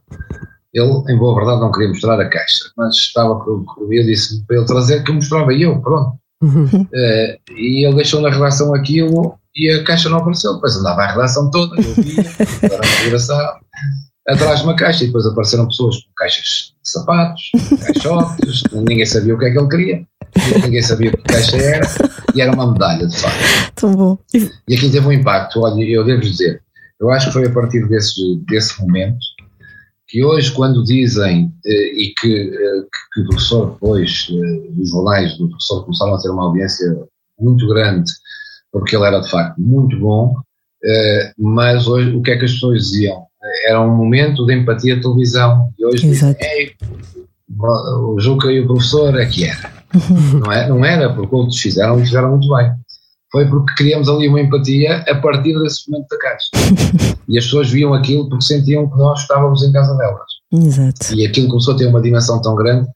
[0.74, 4.44] ele, em boa verdade, não queria mostrar a caixa, mas estava com o eu disse
[4.46, 6.18] para ele trazer que eu mostrava eu, pronto.
[6.42, 6.88] Uhum.
[6.94, 10.54] Eh, e ele deixou na redação aquilo e a caixa não apareceu.
[10.54, 12.26] Depois andava a redação toda, eu via,
[12.64, 13.60] era
[14.30, 15.04] atrás de uma caixa.
[15.04, 17.52] E depois apareceram pessoas com caixas de sapatos,
[17.86, 20.08] caixotes, ninguém sabia o que é que ele queria,
[20.64, 21.88] ninguém sabia o que caixa era,
[22.34, 23.74] e era uma medalha, de facto.
[23.76, 24.18] Tão bom.
[24.34, 26.62] E aquilo teve um impacto, olha, eu devo dizer,
[27.00, 29.20] eu acho que foi a partir desse, desse momento
[30.10, 34.90] que hoje, quando dizem, eh, e que, eh, que, que o professor depois, eh, os
[34.90, 36.88] jornais do professor começaram a ter uma audiência
[37.40, 38.12] muito grande,
[38.72, 40.36] porque ele era de facto muito bom,
[40.84, 43.24] eh, mas hoje o que é que as pessoas diziam?
[43.68, 46.38] Era um momento de empatia de televisão, e hoje Exato.
[46.42, 46.72] "Ei,
[47.58, 49.72] o Juca e o professor é que era.
[50.34, 52.72] Não, é, não era porque outros fizeram e fizeram muito bem.
[53.32, 56.50] Foi porque criamos ali uma empatia a partir desse momento da caixa.
[57.28, 60.28] E as pessoas viam aquilo porque sentiam que nós estávamos em casa delas.
[60.52, 61.14] Exato.
[61.16, 62.88] E aquilo começou a ter uma dimensão tão grande.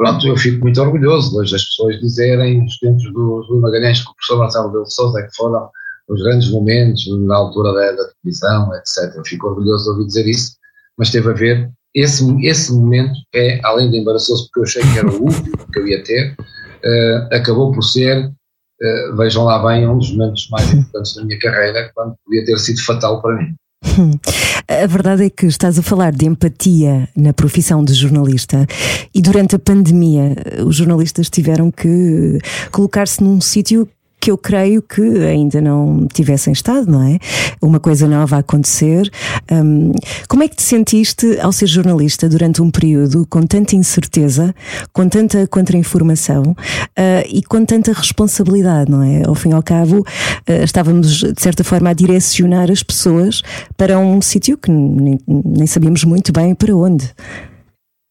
[0.00, 4.10] Pronto, eu fico muito orgulhoso hoje das pessoas dizerem, nos tempos do, do Magalhães, que
[4.10, 5.68] o professor Marcelo de Souza é que foram
[6.08, 9.14] os grandes momentos na altura da, da televisão, etc.
[9.14, 10.56] Eu fico orgulhoso de ouvir dizer isso,
[10.96, 14.98] mas teve a ver, esse, esse momento é, além de embaraçoso, porque eu achei que
[14.98, 16.34] era o último que eu ia ter,
[16.82, 18.32] eh, acabou por ser,
[18.80, 22.58] eh, vejam lá bem, um dos momentos mais importantes da minha carreira, quando podia ter
[22.58, 23.54] sido fatal para mim.
[24.68, 28.66] A verdade é que estás a falar de empatia na profissão de jornalista
[29.14, 32.38] e durante a pandemia os jornalistas tiveram que
[32.70, 33.88] colocar-se num sítio
[34.20, 37.18] que eu creio que ainda não tivessem estado, não é?
[37.62, 39.10] Uma coisa nova a acontecer.
[39.50, 39.92] Hum,
[40.28, 44.54] como é que te sentiste ao ser jornalista durante um período com tanta incerteza,
[44.92, 46.54] com tanta contra-informação
[46.96, 49.22] ah, e com tanta responsabilidade, não é?
[49.26, 50.04] Ao fim e ao cabo,
[50.46, 53.42] ah, estávamos de certa forma a direcionar as pessoas
[53.76, 57.10] para um sítio que nem, nem sabíamos muito bem para onde.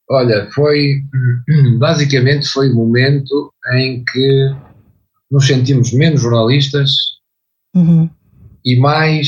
[0.09, 1.03] Olha, foi
[1.77, 4.55] basicamente foi o momento em que
[5.31, 6.91] nos sentimos menos jornalistas
[7.75, 8.09] Uhum,
[8.65, 9.27] e mais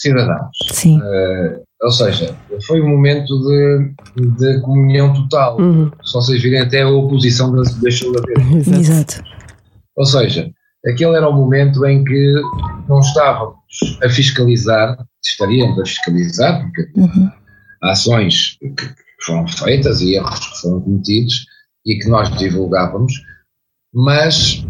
[0.00, 0.56] cidadãos.
[0.72, 1.00] Sim.
[1.02, 2.36] Eh, ou seja,
[2.66, 3.94] foi um momento de,
[4.38, 5.60] de comunhão total.
[5.60, 5.90] Uhum.
[6.02, 8.56] Se vocês virem até a oposição deixou de haver.
[8.56, 8.80] Exato.
[8.80, 9.24] Exato.
[9.96, 10.50] Ou seja,
[10.86, 12.34] aquele era o momento em que
[12.88, 13.56] não estávamos
[14.02, 17.30] a fiscalizar, estaríamos a fiscalizar, porque Uhum,
[17.82, 18.74] ações que
[19.24, 21.46] foram feitas e erros que foram cometidos
[21.86, 23.12] e que nós divulgávamos,
[23.92, 24.64] mas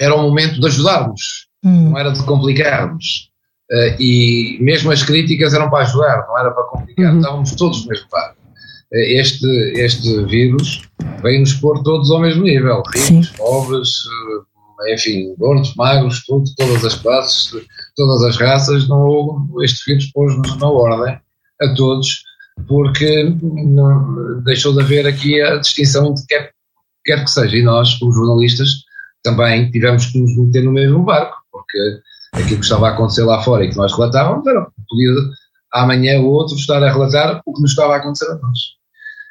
[0.00, 3.28] era o momento de ajudarmos, uhum, não era de complicarmos.
[3.72, 7.20] Eh, e mesmo as críticas eram para ajudar, não era para complicar, Uhum.
[7.20, 8.36] estávamos todos no mesmo barco.
[8.92, 9.46] Eh, Este,
[9.76, 10.82] este vírus
[11.22, 13.20] veio-nos pôr todos ao mesmo nível, Sim.
[13.20, 13.90] ricos, pobres,
[14.88, 17.52] eh, enfim, gordos, magros, tudo, todas as classes,
[17.94, 21.18] todas as raças, não este vírus pôs-nos na ordem
[21.60, 22.22] a todos,
[22.66, 26.50] porque não, deixou de haver aqui a distinção entre quer,
[27.04, 28.82] quer que seja, e nós, como jornalistas,
[29.22, 31.78] também tivemos que nos meter no mesmo barco, porque
[32.32, 35.12] aquilo que estava a acontecer lá fora e que nós relatávamos era podia
[35.72, 38.58] amanhã ou outro estar a relatar o que nos estava a acontecer a nós.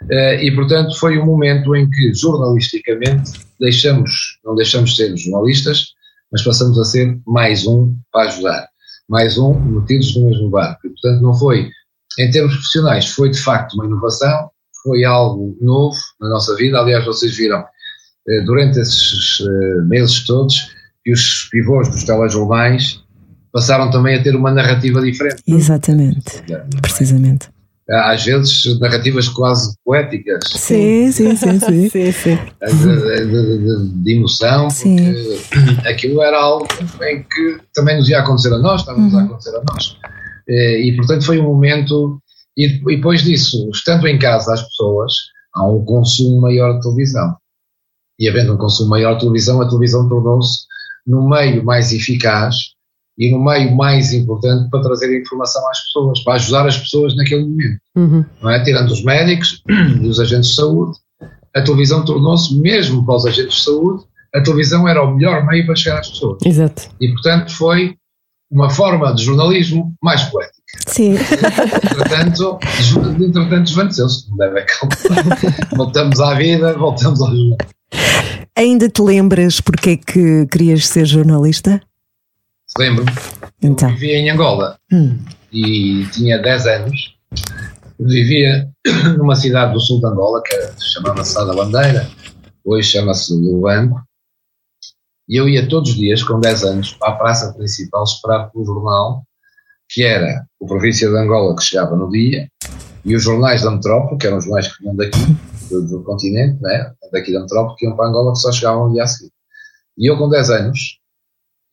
[0.09, 5.87] Eh, E, portanto, foi um momento em que, jornalisticamente, deixamos, não deixamos de ser jornalistas,
[6.31, 8.67] mas passamos a ser mais um para ajudar.
[9.09, 10.87] Mais um metidos no mesmo barco.
[10.87, 11.69] E, portanto, não foi,
[12.17, 14.49] em termos profissionais, foi de facto uma inovação,
[14.83, 16.79] foi algo novo na nossa vida.
[16.79, 17.63] Aliás, vocês viram,
[18.45, 20.71] durante esses eh, meses todos,
[21.03, 22.99] que os pivôs dos telejornais
[23.51, 25.41] passaram também a ter uma narrativa diferente.
[25.47, 26.43] Exatamente.
[26.81, 27.47] Precisamente.
[27.91, 31.89] Às vezes, narrativas quase poéticas, Sim, sim, sim, sim.
[31.89, 32.37] Sim, sim.
[32.61, 34.97] de, de- de- de emoção, Sim.
[35.51, 36.67] porque aquilo era algo
[37.01, 39.97] em que também nos ia acontecer a nós, estava-nos a acontecer a nós.
[40.47, 42.21] Eh, E, portanto, foi um momento.
[42.55, 45.13] E e depois disso, estando em casa as pessoas,
[45.55, 47.35] há um consumo maior de televisão.
[48.19, 50.65] E havendo um consumo maior de televisão, a televisão tornou-se
[51.07, 52.55] no meio mais eficaz
[53.17, 57.43] e no meio mais importante para trazer informação às pessoas, para ajudar as pessoas naquele
[57.45, 58.23] momento Uhum.
[58.41, 58.63] não é?
[58.63, 59.61] tirando os médicos
[60.01, 60.97] e os agentes de saúde,
[61.55, 64.03] a televisão tornou-se, mesmo para os agentes de saúde,
[64.33, 66.37] a televisão era o melhor meio para chegar às pessoas.
[66.45, 66.83] Exato.
[67.01, 67.95] E, portanto, foi
[68.51, 70.59] uma forma de jornalismo mais poética.
[70.87, 71.15] Sim.
[71.15, 72.59] Entretanto,
[73.19, 74.97] entretanto desvaneceu-se, não deve acalmar.
[75.75, 77.57] Voltamos à vida, voltamos ao jornalismo.
[78.59, 81.81] Ainda te lembras porque é que querias ser jornalista?
[82.77, 83.09] Lembro-me.
[83.61, 83.87] Então.
[83.89, 85.17] Eu vivia em Angola Hum.
[85.49, 87.15] e tinha 10 anos.
[87.97, 88.69] Vivia
[89.17, 92.05] numa cidade do sul de Angola, que era- chamava-se Sá da Bandeira,
[92.65, 94.01] hoje chama-se Lubango.
[95.29, 98.65] E eu ia todos os dias, com 10 anos, para a praça principal esperar pelo
[98.65, 99.23] jornal,
[99.87, 102.49] que era o Província de Angola, que chegava no dia,
[103.05, 105.17] e os jornais da metrópole, que eram os jornais que vinham daqui,
[105.69, 106.93] do, do continente, né?
[107.11, 109.31] daqui da metrópole, que iam para Angola, que só chegavam no dia a seguir.
[109.97, 110.99] E eu, com 10 anos,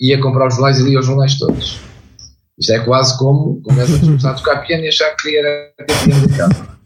[0.01, 1.80] ia comprar os jornais e lia os jornais todos.
[2.59, 6.36] Isto é quase como começar a tocar piano e achar que queria ter piano de
[6.36, 6.76] casa.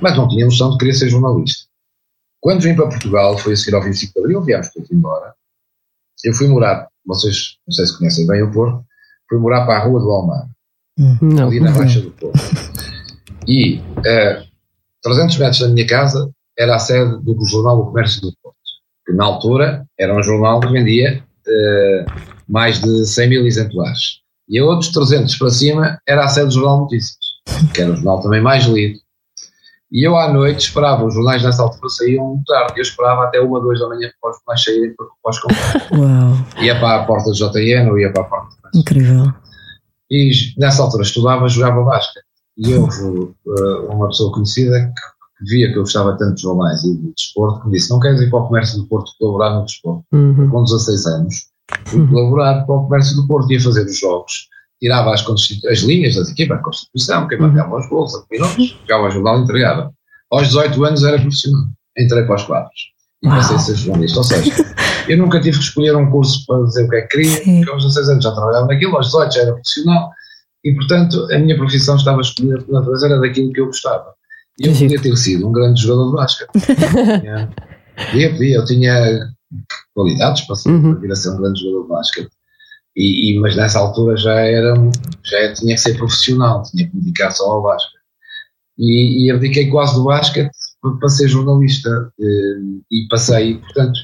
[0.00, 1.68] Mas não tinha noção de que queria ser jornalista.
[2.40, 5.34] Quando vim para Portugal, foi a seguir ao 25 de Abril, viemos todos embora.
[6.24, 8.84] Eu fui morar, vocês não sei se conhecem bem o Porto,
[9.28, 10.48] fui morar para a Rua do Almar,
[11.20, 11.46] Não.
[11.46, 12.38] ali na Baixa do Porto.
[13.46, 14.42] E eh,
[15.02, 18.56] 300 metros da minha casa era a sede do Jornal do Comércio do Porto,
[19.06, 22.06] que na altura era um jornal que vendia eh,
[22.48, 24.20] mais de 100 mil exemplares.
[24.48, 27.18] E a outros 300 para cima era a sede do Jornal Notícias,
[27.74, 28.98] que era o jornal também mais lido.
[29.90, 33.40] E eu à noite esperava, os jornais nessa altura saíam muito tarde, eu esperava até
[33.40, 35.98] uma, duas da manhã para os jornais saírem para, para os comprar.
[35.98, 39.32] Uau, Ia para a porta do JN ou ia para a porta incrível.
[40.10, 42.24] e nessa altura estudava, jogava basquete.
[42.56, 45.02] E houve uh, uma pessoa conhecida que
[45.46, 48.20] via que eu gostava tanto de jornais e de desporto, que me disse: Não queres
[48.20, 50.04] ir para o comércio do Porto colaborar no desporto?
[50.12, 50.50] Uhum.
[50.50, 51.34] Com 16 anos,
[51.86, 54.48] fui colaborar para o comércio do Porto, ia fazer os jogos,
[54.80, 55.24] tirava as,
[55.70, 59.38] as linhas das equipas, a Constituição, quem marcava os gols, a pilotos, jogava o jornal
[59.38, 59.92] e entregava.
[60.30, 61.64] Aos 18 anos era profissional,
[61.96, 64.18] entrei para os quadros e passei a ser jornalista.
[64.18, 64.52] Ou seja,
[65.08, 67.56] eu nunca tive que escolher um curso para dizer o que é que queria, Sim.
[67.58, 70.10] porque aos 16 anos já trabalhava naquilo, aos 18 já era profissional
[70.64, 74.14] e, portanto, a minha profissão estava escolhida natureza, era daquilo que eu gostava.
[74.60, 76.50] E eu podia ter sido um grande jogador de basquete.
[78.10, 79.28] Podia, podia, eu tinha
[79.94, 80.92] qualidades para, ser, Uhum.
[80.92, 82.30] para vir a ser um grande jogador de basquete.
[82.96, 84.74] E, e- mas nessa altura já era,
[85.24, 88.00] já tinha que ser profissional, tinha que me dedicar só ao basquete.
[88.78, 90.50] E, e eu dediquei quase do basquete
[91.00, 92.58] para, ser jornalista eh,
[92.90, 93.98] e passei, portanto,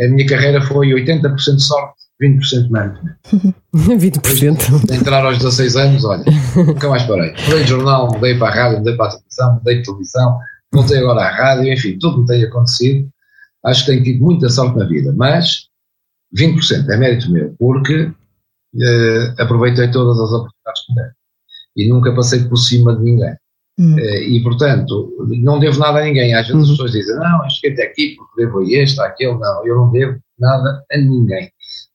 [0.00, 3.00] a minha carreira foi 80% sorte, 20% mérito.
[3.74, 4.86] 20%.
[4.86, 6.24] De entrar aos 16 anos, olha,
[6.56, 7.32] nunca mais parei.
[7.44, 10.38] Mudei de jornal, mudei para a rádio, mudei para a televisão, mudei de televisão,
[10.72, 13.08] voltei agora à rádio, enfim, tudo me tem acontecido.
[13.64, 15.66] Acho que tenho tido muita sorte na vida, mas
[16.36, 18.10] 20% é mérito meu, porque
[18.80, 21.12] eh, aproveitei todas as oportunidades que me deram.
[21.76, 23.34] E nunca passei por cima de ninguém.
[23.78, 23.98] Hum.
[23.98, 25.10] Eh, e, portanto,
[25.42, 26.34] não devo nada a ninguém.
[26.34, 26.72] Às vezes as Uhum.
[26.74, 29.34] pessoas dizem, não, eu cheguei até aqui porque devo a este, àquele.
[29.38, 31.50] Não, eu não devo nada a ninguém.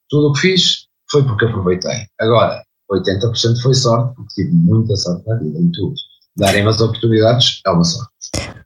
[0.10, 2.06] Tudo o que fiz foi porque aproveitei.
[2.20, 5.94] Agora, 80% foi sorte, porque tive muita sorte na vida, em tudo.
[6.38, 8.10] Darem-me as oportunidades é uma sorte.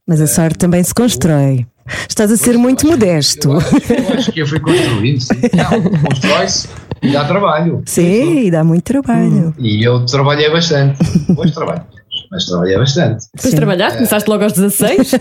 [0.08, 1.66] Mas a sorte também se constrói.
[2.08, 3.52] Estás a ser muito modesto.
[3.52, 5.42] Eu acho, eu acho que eu fui construindo, sim.
[6.08, 6.70] Constrói-se
[7.02, 7.84] e dá trabalho.
[7.86, 9.54] Sim, e dá muito trabalho.
[9.60, 10.98] E eu trabalhei bastante.
[11.28, 11.84] Depois trabalho,
[12.32, 13.26] mas trabalhei bastante.
[13.34, 13.58] Depois Sim.
[13.58, 15.12] trabalhaste, começaste logo aos 16.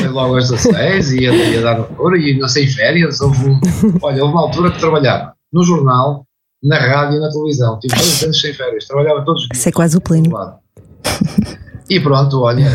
[0.00, 3.20] Foi logo aos 16 e ia, ia dar no coro e não sei férias.
[3.20, 3.58] Houve
[4.02, 6.26] olha, houve uma altura que trabalhava no jornal,
[6.62, 7.78] na rádio e na televisão.
[7.78, 9.58] Tive dois anos sem férias, trabalhava todos os dias.
[9.58, 10.30] Isso é quase o pleno.
[11.90, 12.66] E pronto, olha,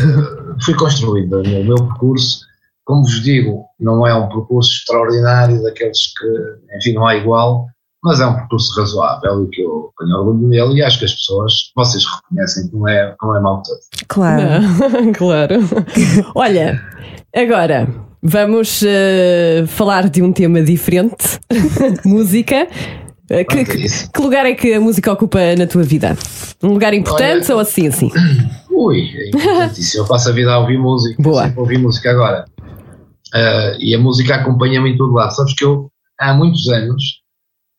[0.64, 2.46] fui construindo o meu, percurso.
[2.84, 7.66] Como vos digo, não é um percurso extraordinário daqueles que, enfim, não há igual,
[8.02, 11.12] mas é um percurso razoável e que eu tenho orgulho nele e acho que as
[11.12, 13.78] pessoas, vocês reconhecem que não é, que não é mau todo.
[14.06, 14.62] Claro.
[14.62, 15.54] Não, claro.
[16.34, 16.80] Olha,
[17.34, 21.38] agora vamos eh, falar de um tema diferente:
[22.04, 22.66] música.
[23.30, 26.16] Eh, Que, que- que lugar é que a música ocupa na tua vida?
[26.62, 28.10] Um lugar importante Olha- ou assim, assim?
[28.70, 30.04] Ui, é importantíssimo.
[30.04, 31.20] Eu passo a vida a ouvir música.
[31.22, 31.42] Boa.
[31.44, 32.44] Sempre ouvi música agora.
[33.34, 35.34] Ah, e a música acompanha-me em todo lado.
[35.34, 37.02] Sabes que eu, há muitos anos,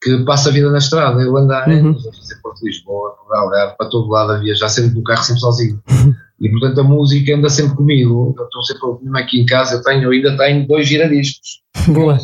[0.03, 1.19] que passo a vida na estrada.
[1.21, 1.91] Eu ando há Uhum.
[1.91, 5.39] a fazer Porto Lisboa, por Algarve, para todo lado a viajar, sempre no carro, sempre
[5.41, 5.81] sozinho.
[6.41, 8.33] E portanto a música anda sempre comigo.
[8.37, 9.75] Eu estou sempre ouvir aqui em casa.
[9.75, 11.61] Eu tenho, eu ainda tenho dois giradiscos.
[11.87, 12.17] Boa.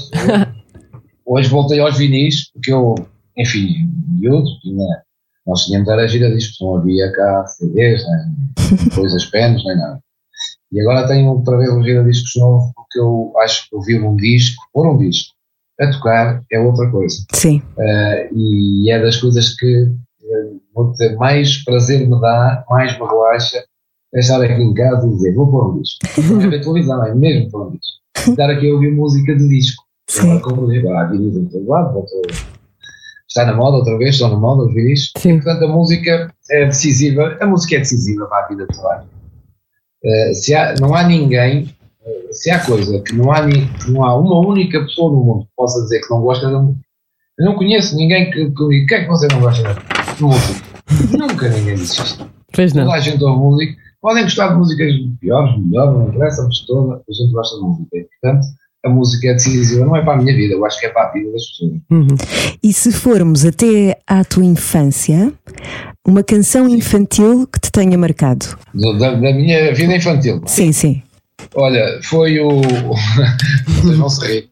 [1.26, 2.96] Hoje voltei aos vinis, porque eu,
[3.36, 4.86] enfim, miúdo, tinha,
[5.46, 10.00] nós tínhamos era giradiscos, não havia cá CDs, nem coisas penas, nem nada.
[10.72, 14.64] E agora tenho outra vez um giradiscos novo, porque eu acho que ouvir um disco,
[14.72, 15.34] pôr um disco,
[15.80, 17.26] a tocar é outra coisa.
[17.34, 17.62] Sim.
[17.78, 19.92] Eh, e é das coisas que,
[20.24, 23.64] eh, vou dizer, mais prazer me dá, mais me relaxa,
[24.20, 26.00] estar aqui em casa e dizer, vou pôr um disco.
[26.34, 28.32] Não é ver televisão, é mesmo pôr um disco.
[28.32, 29.84] Estar aqui a ouvir música de disco.
[30.10, 30.32] Sim.
[30.32, 32.06] Agora, há vinis em todo lado,
[33.28, 35.12] está na moda outra vez, estão na moda os vinis.
[35.18, 35.40] Sim.
[35.40, 39.06] Portanto, a música é decisiva, a música é decisiva para a vida de toda.
[40.04, 41.76] Eh, se há, não há ninguém
[42.32, 45.52] se há coisa que não há, que não há uma única pessoa no mundo que
[45.56, 46.86] possa dizer que não gosta da música.
[47.38, 49.76] Eu não conheço ninguém que, que diga, que é que você não gosta da
[50.22, 50.66] música?
[51.18, 52.30] Nunca ninguém disse isto.
[52.54, 52.86] Pois não.
[52.86, 53.85] Toda a gente ouve música.
[54.06, 57.98] Podem gostar de músicas piores, melhores, não interessa, mas toda a gente gosta de música.
[57.98, 58.48] E, portanto,
[58.86, 61.10] a música é decisiva, não é para a minha vida, eu acho que é para
[61.10, 61.72] a vida das pessoas.
[61.90, 62.08] Uhum.
[62.62, 65.34] E se formos até à tua infância,
[66.08, 68.46] uma canção infantil que te tenha marcado?
[68.76, 70.40] Da, da minha vida infantil.
[70.46, 71.02] Sim, sim.
[71.56, 72.62] Olha, foi o.
[73.82, 74.50] Vocês vão se rir,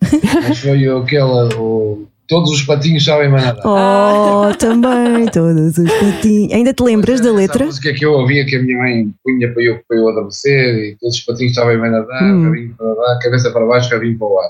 [0.48, 1.54] mas foi aquele.
[1.60, 2.08] O...
[2.28, 3.56] Todos os patinhos sabem mandar.
[3.66, 6.54] Oh, também, todos os patinhos.
[6.54, 7.64] Ainda te lembras da letra?
[7.64, 10.76] A música que eu ouvia que a minha mãe punha para eu, para eu adormecer
[10.76, 12.44] e todos os patinhos sabem bem nadar, Hum.
[12.46, 14.50] rabinho para nadar, cabeça para baixo, rabinho para o ar.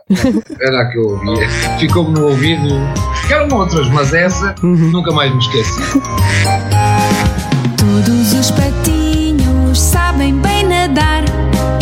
[0.62, 1.50] Era a que eu ouvia.
[1.80, 2.68] Ficou-me no ouvido.
[3.24, 4.92] Ficaram outras, mas essa Uhum.
[4.92, 5.82] nunca mais me esqueci.
[7.78, 11.24] Todos os patinhos sabem bem nadar,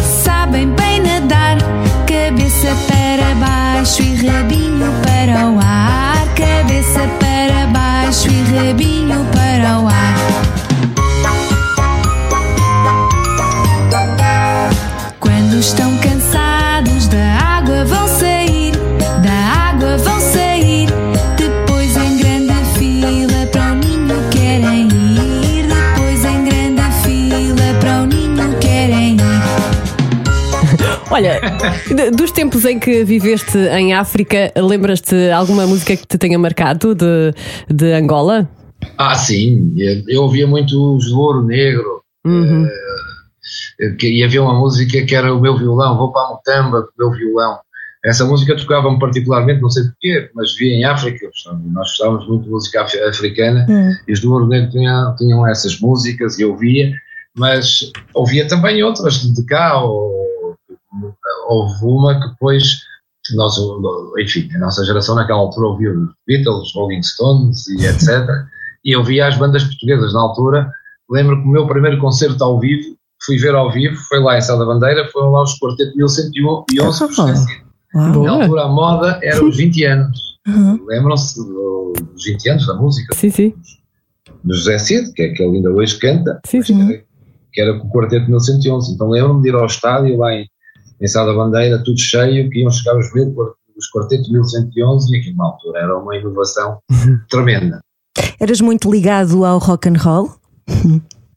[0.02, 1.58] sabem bem nadar.
[2.08, 5.01] Cabeça para baixo e rabinho para
[5.36, 6.28] o ar.
[6.36, 9.91] Cabeça para baixo e rabinho para o ar.
[32.16, 37.34] Dos tempos em que viveste em África, lembras-te alguma música que te tenha marcado de,
[37.70, 38.50] de Angola?
[38.98, 42.02] Ah, sim, eu, eu ouvia muito os Louro Negro.
[42.26, 42.68] Uhum.
[43.80, 46.84] eh, que ia havia uma música que era o meu violão, vou para a Mutamba
[46.84, 47.58] com o meu violão.
[48.06, 51.28] Essa música tocava-me particularmente, não sei porquê, mas via em África,
[51.74, 53.92] nós gostávamos muito de música af- africana Hum.
[54.08, 56.92] e os do Ouro Negro tinham, tinham essas músicas e eu ouvia,
[57.36, 60.12] mas ouvia também outras de cá, ou,
[61.48, 62.80] houve uma que depois,
[63.36, 63.56] nós,
[64.20, 68.28] enfim, a nossa geração naquela altura ouvia os Beatles, Rolling Stones e etc.
[68.84, 70.72] e eu via as bandas portuguesas na altura.
[71.10, 74.42] Lembro que o meu primeiro concerto ao vivo, fui ver ao vivo, foi lá em
[74.42, 76.66] Sá da Bandeira, foram lá os Quarteto 1111
[77.00, 77.62] por esquecido.
[77.94, 78.12] Uau.
[78.14, 78.26] Boa.
[78.26, 80.20] Na altura a moda era os 20 anos.
[80.48, 80.86] Uhum.
[80.88, 83.14] Lembram-se dos 20 anos da música?
[83.16, 83.54] Sim, sim.
[84.44, 86.88] do José Cid, que é que ele ainda hoje canta, Sim, sim.
[86.88, 87.04] que era-
[87.54, 88.94] que era com o Quarteto 1111.
[88.94, 90.48] Então lembro-me de ir ao estádio lá em,
[91.02, 93.34] em Sá da Bandeira, tudo cheio, que iam chegar os, mil,
[93.78, 96.78] os Quarteto 1111 e aquilo na altura era uma inovação
[97.30, 97.82] tremenda.
[98.40, 100.30] Eras muito ligado ao rock and roll?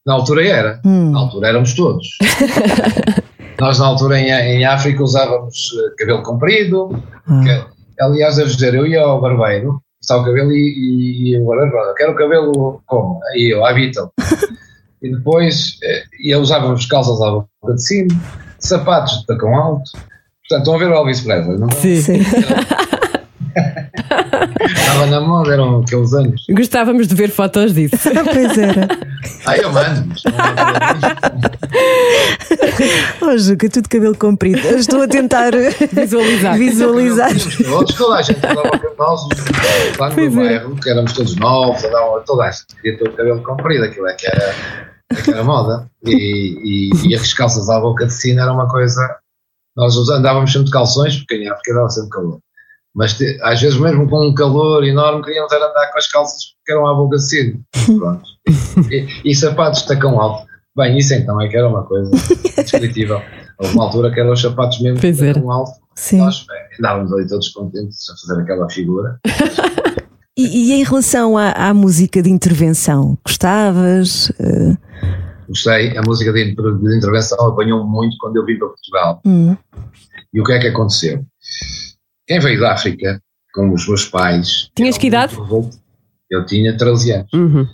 [0.07, 1.11] Na altura era, Hum.
[1.11, 2.07] na altura éramos todos.
[3.61, 6.91] Nós na altura em, em África usávamos eh, cabelo comprido,
[7.27, 7.41] Ah.
[7.43, 11.47] que, aliás, devo dizer, eu ia ao barbeiro, passava o cabelo e, e, e o
[11.47, 13.21] barbeiro quero o cabelo como?
[13.33, 14.11] Aí eu, à Beatle.
[15.03, 18.09] e depois eh, ia usávamos calças à boca de cima,
[18.67, 19.91] sapatos de tacão alto.
[19.93, 21.81] Portanto, estão a ver o Elvis Presley, não estão?
[21.81, 22.01] Sim.
[22.03, 22.21] Sim.
[24.77, 26.43] Estava na moda, eram aqueles anos.
[26.51, 27.97] Gostávamos de ver fotos disso.
[28.33, 28.89] pois era.
[29.47, 30.05] Ah, eu mando.
[30.09, 30.33] mas não
[33.29, 34.59] é Oh, Juca, tudo cabelo comprido.
[34.67, 35.53] Eu Estou a tentar
[35.93, 36.57] Visualizar.
[36.59, 37.31] visualizar.
[37.65, 38.41] Todos, toda a gente
[38.99, 39.21] nós,
[39.99, 40.31] lá no meu é.
[40.59, 41.83] bairro, que éramos todos novos,
[42.27, 44.55] toda a gente queria ter o cabelo comprido, aquilo é que era, é
[45.31, 45.89] era moda.
[46.05, 49.01] E, e, e as calças à boca de sino era uma coisa.
[49.77, 52.39] Nós andávamos sempre de calções, porque em África dava sempre calor.
[52.95, 56.55] Mas te- às vezes, mesmo com um calor enorme, queríamos era andar com as calças
[56.57, 57.61] porque eram à boca de sino.
[57.99, 58.23] Pronto.
[58.91, 60.47] E, e sapatos de tacão alto.
[60.77, 62.11] Bem, isso então é que era uma coisa
[62.57, 63.21] descritível.
[63.59, 65.73] Houve uma altura que eram os sapatos mesmo de Pois tacão alto.
[65.97, 66.19] Sim.
[66.19, 66.47] Nós
[66.79, 69.19] andávamos ali todos contentes a fazer aquela figura.
[70.37, 74.33] E, e em relação à, à música de intervenção, gostavas?
[74.41, 74.77] Eh,
[75.49, 79.21] Gostei, a música de, de intervenção apanhou-me muito quando eu vim para Portugal.
[79.25, 79.57] hum,
[80.33, 81.25] E o que é que aconteceu?
[82.27, 83.21] Quem veio da África,
[83.55, 84.71] com os meus pais.
[84.75, 85.37] Tinhas que idade?
[86.31, 87.33] Eu tinha 13 anos.
[87.33, 87.69] Uhum.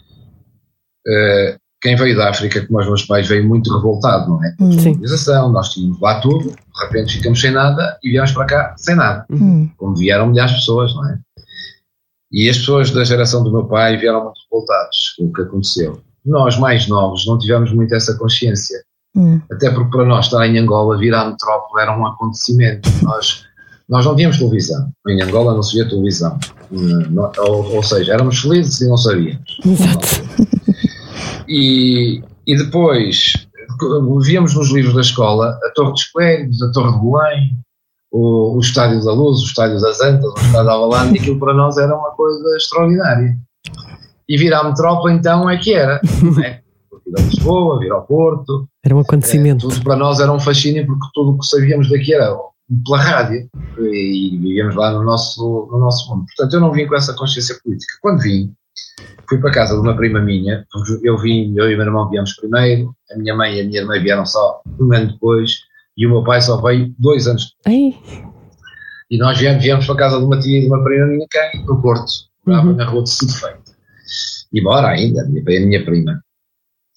[1.06, 4.54] Eh, quem veio da África, como os meus pais, veio muito revoltado, não é?
[4.60, 4.90] hum, Sim.
[4.90, 8.94] Organização, nós tínhamos lá tudo, de repente ficamos sem nada e viemos para cá sem
[8.94, 9.24] nada.
[9.30, 11.18] hum, Como vieram milhares de pessoas, não é?
[12.32, 16.00] E as pessoas da geração do meu pai vieram muito revoltados com o que aconteceu.
[16.24, 18.78] Nós, mais novos, não tivemos muito essa consciência.
[19.16, 19.40] hum.
[19.50, 22.88] Até porque para nós estar em Angola, vir à metrópole era um acontecimento.
[23.02, 23.44] Nós,
[23.88, 24.88] nós não tínhamos televisão.
[25.08, 26.38] Em Angola não se via televisão.
[26.70, 29.58] Hum, Ou, ou seja, éramos felizes e não sabíamos.
[29.66, 30.06] Exato.
[31.48, 33.48] E, e depois
[34.22, 37.58] víamos nos livros da escola a Torre dos Coelhos, a Torre de Belém,
[38.10, 41.54] o, o Estádio da Luz, o Estádio das Antas, o Estádio da Avalante, aquilo para
[41.54, 43.36] nós era uma coisa extraordinária.
[44.28, 46.00] E vir à metrópole então é que era,
[46.44, 46.60] é?
[47.06, 48.68] Ir a Lisboa, vir ao Porto.
[48.84, 49.66] Era um acontecimento.
[49.66, 52.36] É, tudo para nós era um fascínio porque tudo o que sabíamos daqui era
[52.84, 53.48] pela rádio
[53.78, 56.26] e vivíamos lá no nosso, no nosso mundo.
[56.26, 57.92] Portanto, eu não vim com essa consciência política.
[58.00, 58.52] Quando vim,
[59.28, 60.64] fui para casa de uma prima minha,
[61.02, 63.80] eu vim, eu e o meu irmão viemos primeiro, a minha mãe e a minha
[63.80, 65.58] irmã vieram só um ano depois
[66.00, 67.94] e o meu pai só veio dois anos depois.
[69.10, 71.26] E nós viemos, viemos para a casa de uma tia e de uma prima minha
[71.30, 72.10] que no Porto,
[72.46, 72.74] Uhum.
[72.74, 73.70] na rua de Cido Feito.
[74.52, 76.20] E bora ainda, a minha, a minha prima.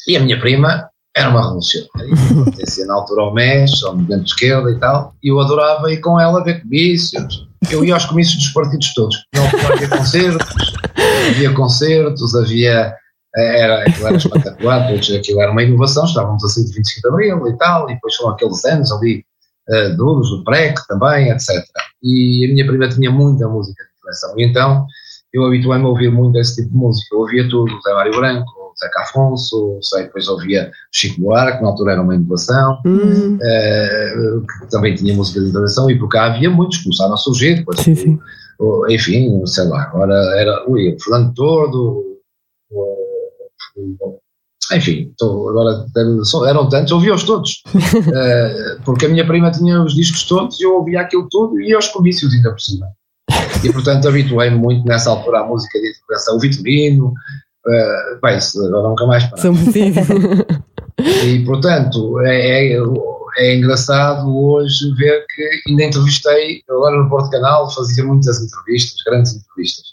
[0.08, 2.10] E a minha prima era uma revolucionária,
[2.46, 6.00] pertencia na altura ao MES, ao movimento de esquerda e tal, e eu adorava ir
[6.00, 7.48] com ela ver comícios.
[7.70, 9.24] Eu ia aos comícios dos partidos todos.
[9.36, 10.74] Não havia concertos,
[11.30, 12.96] havia concertos, havia.
[13.36, 17.48] Era, aquilo era espetacular, aquilo era uma inovação, estávamos a sair de 25 de Abril
[17.48, 19.26] e tal, e depois foram aqueles anos ali
[19.70, 21.50] eh, duros, o PREC também, etc.
[22.04, 24.86] E a minha prima tinha muita música de intervenção, e então
[25.34, 27.08] eu habituei-me a ouvir muito esse tipo de música.
[27.16, 31.70] Eu ouvia tudo, Zé Mário Branco, Zeca Afonso, sei, depois ouvia Chico Buarque, que na
[31.70, 34.14] altura era uma inovação, hum, eh,
[34.62, 37.56] que também tinha música de intervenção, e por cá havia muitos que começaram a surgir,
[37.56, 38.20] depois, sim, sim.
[38.60, 42.13] o- enfim, sei lá, agora era ui, o Fernando Tordo, o- o-
[44.72, 45.86] enfim, agora
[46.48, 47.64] eram tantos, ouvi-os todos,
[48.14, 51.74] Eh, porque a minha prima tinha os discos todos e eu ouvia aquilo tudo e
[51.74, 52.88] aos comícios ainda por cima.
[53.64, 58.90] E portanto habituei-me muito nessa altura à música de intervenção, o Vitorino, uh, bem, agora
[58.90, 59.94] nunca mais sim.
[61.26, 62.80] E portanto é, é,
[63.38, 69.36] é engraçado hoje ver que ainda entrevistei, agora no Porto Canal fazia muitas entrevistas, grandes
[69.36, 69.86] entrevistas,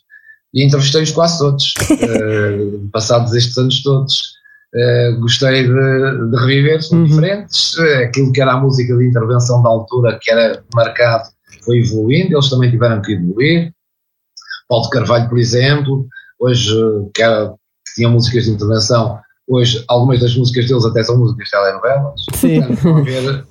[0.54, 2.58] e entrevistei-os quase todos, eh,
[2.92, 4.40] passados estes anos todos.
[4.74, 7.04] Eh, gostei de, de reviver, Uhum.
[7.04, 7.76] diferentes.
[7.78, 11.28] Eh, aquilo que era a música de intervenção da altura, que era marcado,
[11.64, 13.72] foi evoluindo, eles também tiveram que evoluir.
[14.68, 16.06] Paulo de Carvalho, por exemplo,
[16.38, 16.72] hoje,
[17.14, 21.46] que, era, que tinha músicas de intervenção, hoje algumas das músicas deles até são músicas
[21.46, 22.20] de telenovelas.
[22.34, 22.60] Sim.
[22.60, 23.44] Portanto, ver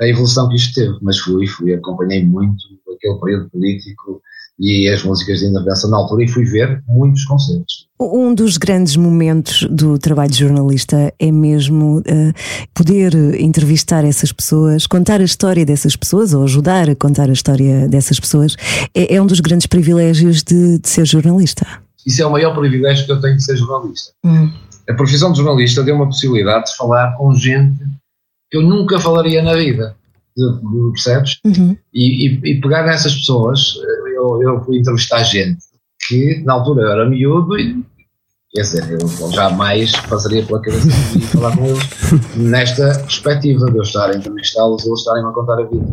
[0.00, 0.96] a evolução que isto teve.
[1.02, 2.62] Mas fui, fui, acompanhei muito
[2.96, 4.22] aquele período político
[4.60, 7.86] e as músicas de intervenção na altura e fui ver muitos concertos.
[7.98, 12.32] Um dos grandes momentos do trabalho de jornalista é mesmo eh,
[12.74, 17.88] poder entrevistar essas pessoas, contar a história dessas pessoas ou ajudar a contar a história
[17.88, 18.54] dessas pessoas.
[18.94, 21.66] É, é um dos grandes privilégios de, de ser jornalista.
[22.06, 24.12] Isso é o maior privilégio que eu tenho de ser jornalista.
[24.88, 27.78] A profissão de jornalista deu uma possibilidade de falar com gente
[28.50, 29.94] que eu nunca falaria na vida.
[30.92, 31.38] Percebes?
[31.44, 31.76] Uhum.
[31.92, 35.58] E, e, e pegar nessas pessoas, eh, eu, eu fui entrevistar gente
[36.06, 37.84] que na altura eu era miúdo e
[38.52, 43.82] quer dizer, eu jamais passaria pela cabeça de falar com eles nesta perspectiva de eu
[43.82, 45.86] estar a entrevistá-los e eles estarem a contar a vida.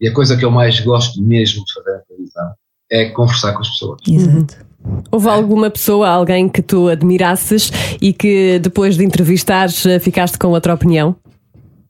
[0.00, 2.54] E a coisa que eu mais gosto mesmo de fazer na televisão
[2.90, 4.00] é conversar com as pessoas.
[4.08, 4.66] Exato.
[5.10, 10.74] Houve alguma pessoa, alguém que tu admirasses e que depois de entrevistares ficaste com outra
[10.74, 11.16] opinião?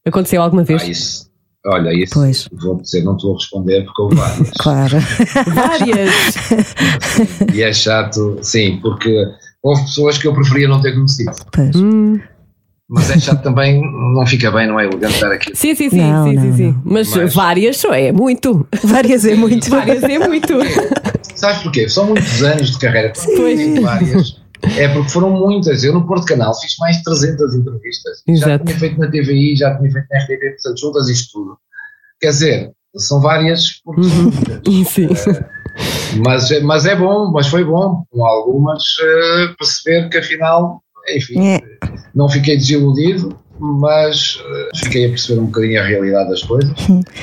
[0.06, 0.82] Aconteceu alguma vez?
[0.82, 1.25] Ah, isso,
[1.66, 2.48] olha, isso Pois.
[2.52, 4.50] vou dizer, não estou a responder porque houve várias.
[4.58, 4.96] Claro.
[5.54, 6.14] Várias.
[7.54, 9.24] e é chato, sim, porque
[9.62, 11.32] houve pessoas que eu preferia não ter conhecido.
[11.52, 11.74] Pois.
[11.76, 12.18] Hum,
[12.88, 13.80] Mas é chato também,
[14.14, 15.50] não fica bem, não é elegante estar aqui.
[15.56, 16.66] sim, sim, sim, Não, sim, não, sim, sim.
[16.72, 16.82] não.
[16.84, 18.66] Mas, Mas- várias só é muito.
[18.84, 19.68] Várias é muito.
[19.70, 20.54] Várias é muito.
[21.34, 21.86] Sabes porquê?
[21.88, 23.12] São muitos anos de carreira,
[23.82, 24.40] várias.
[24.78, 25.84] É porque foram muitas.
[25.84, 28.22] Eu no Porto Canal fiz mais de 300 entrevistas.
[28.28, 28.64] Já Exato.
[28.64, 31.58] tinha feito na TVI, já tinha feito na RTP, portanto, juntas isto tudo.
[32.20, 34.84] Quer dizer, são várias porque muitas.
[34.86, 35.08] Sim.
[36.24, 40.82] Mas, mas é bom, mas foi bom, com algumas, eh, perceber que afinal,
[41.14, 41.60] enfim, É.
[42.14, 46.72] não fiquei desiludido, mas eh, fiquei a perceber um bocadinho a realidade das coisas.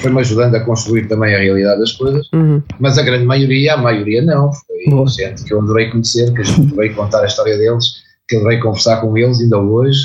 [0.02, 2.62] Foi-me ajudando a construir também a realidade das coisas, Uhum.
[2.80, 4.52] mas a grande maioria, a maioria não.
[4.52, 5.08] Foi Boa.
[5.08, 7.86] gente que eu adorei conhecer, que eu adorei contar a história deles,
[8.28, 10.00] que adorei conversar com eles ainda hoje.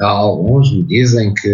[0.00, 1.48] Há alguns me dizem que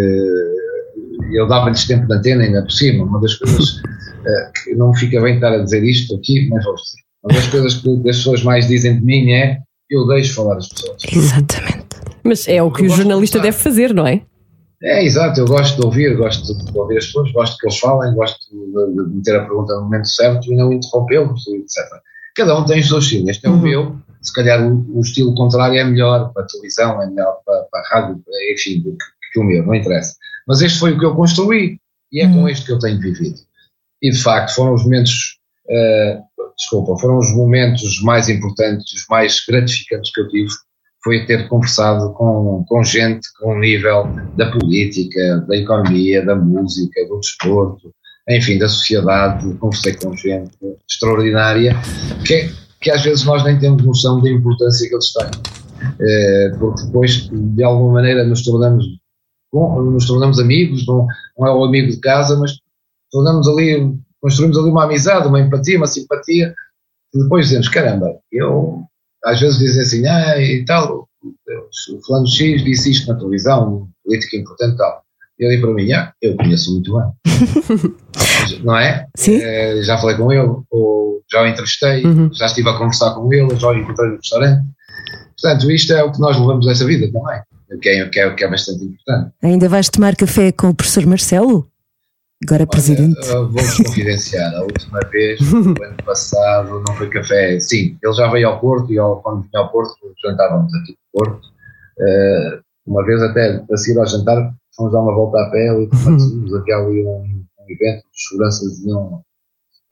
[1.32, 3.04] eu dava-lhes tempo de antena ainda por cima.
[3.04, 3.80] Uma das coisas
[4.26, 6.98] eh, que não fica bem estar a dizer isto aqui, mas vou dizer.
[7.24, 9.58] Uma das coisas que as pessoas mais dizem de mim é
[9.90, 11.02] eu deixo falar as pessoas.
[11.12, 11.87] Exatamente.
[12.24, 13.58] Mas é o que Eu o de jornalista conversar.
[13.58, 14.22] deve fazer, não é?
[14.82, 18.14] É, exato, eu gosto de ouvir, gosto de ouvir as pessoas, gosto que eles falem,
[18.14, 21.84] gosto de, de meter a pergunta no momento certo e não interrompê-los, etc.
[22.36, 23.28] Cada um tem o seu estilo.
[23.28, 23.60] Este é o Uhum.
[23.62, 27.62] meu, se calhar o, o estilo contrário é melhor para a televisão, é melhor para,
[27.72, 28.22] para a rádio,
[28.54, 30.14] enfim, do que, que o meu, não interessa.
[30.46, 31.80] Mas este foi o que eu construí
[32.12, 32.42] e é Uhum.
[32.42, 33.40] com este que eu tenho vivido.
[34.00, 35.38] E de facto foram os momentos,
[35.68, 36.20] eh,
[36.56, 40.48] desculpa, foram os momentos mais importantes, os mais gratificantes que eu tive,
[41.02, 47.20] foi ter conversado com, com gente com nível da política, da economia, da música, do
[47.20, 47.92] desporto,
[48.28, 50.50] enfim, da sociedade, conversei com gente
[50.90, 51.74] extraordinária,
[52.26, 55.58] que, que às vezes nós nem temos noção da importância que eles têm.
[56.00, 58.84] Eh, porque depois, de alguma maneira, nos tornamos,
[59.52, 61.06] nos tornamos amigos, não,
[61.38, 62.52] não é o amigo de casa, mas
[63.10, 66.54] tornamos ali, construímos ali uma amizade, uma empatia, uma simpatia,
[67.14, 68.82] e depois dizemos, caramba, eu,
[69.24, 71.08] às vezes dizem assim, ah, e tal,
[71.92, 75.02] o fulano X disse isto na televisão, um político importante e tal.
[75.38, 77.92] E digo para mim, ah, eu conheço muito bem.
[78.64, 79.06] não é?
[79.16, 79.40] Sim.
[79.40, 82.32] Eh, já falei com ele, ou já o entrevistei, Uhum.
[82.32, 84.62] já estive a conversar com ele, já o encontrei no restaurante.
[85.40, 87.40] Portanto, isto é o que nós levamos desta vida também,
[87.70, 89.30] o que é, que é, que é bastante importante.
[89.42, 91.68] Ainda vais tomar café com o professor Marcelo?
[92.46, 93.18] Agora presidente.
[93.30, 97.58] Olha, uh, Vou-vos confidenciar, a última vez, o ano passado, não foi café.
[97.58, 101.20] Sim, ele já veio ao Porto e ao, quando vinha ao Porto, jantávamos aqui no
[101.20, 101.46] Porto.
[101.98, 105.88] Uh, uma vez até a seguir ao jantar, fomos dar uma volta a pé e
[105.96, 109.20] fomos aqui ali um, um evento, os seguranças iam,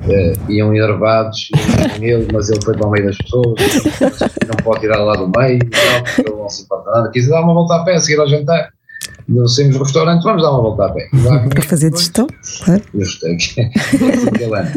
[0.02, 3.56] uh, iam enervados, iam com ele, mas ele foi para o meio das pessoas,
[4.46, 7.10] não pode tirar lá do meio, não, porque ele não se importa nada.
[7.10, 8.72] Quis dar uma volta a pé a seguir ao jantar.
[9.28, 11.08] Nós saímos do restaurante, vamos dar uma volta a pé.
[11.12, 12.26] E Para fazer depois- gestão?
[12.64, 12.82] Claro.
[12.94, 13.34] eu gostei.
[14.28, 14.70] Aquele ano.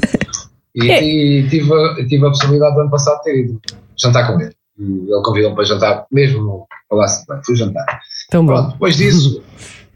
[0.75, 3.61] E, e tive, a- tive a possibilidade do ano passado de ter ido
[3.97, 4.53] jantar com ele.
[4.79, 7.45] E ele convidou-me para jantar, mesmo no Palácio de.
[7.45, 7.85] Fui jantar.
[8.31, 8.53] Tão bom.
[8.53, 9.43] Pronto, depois disso,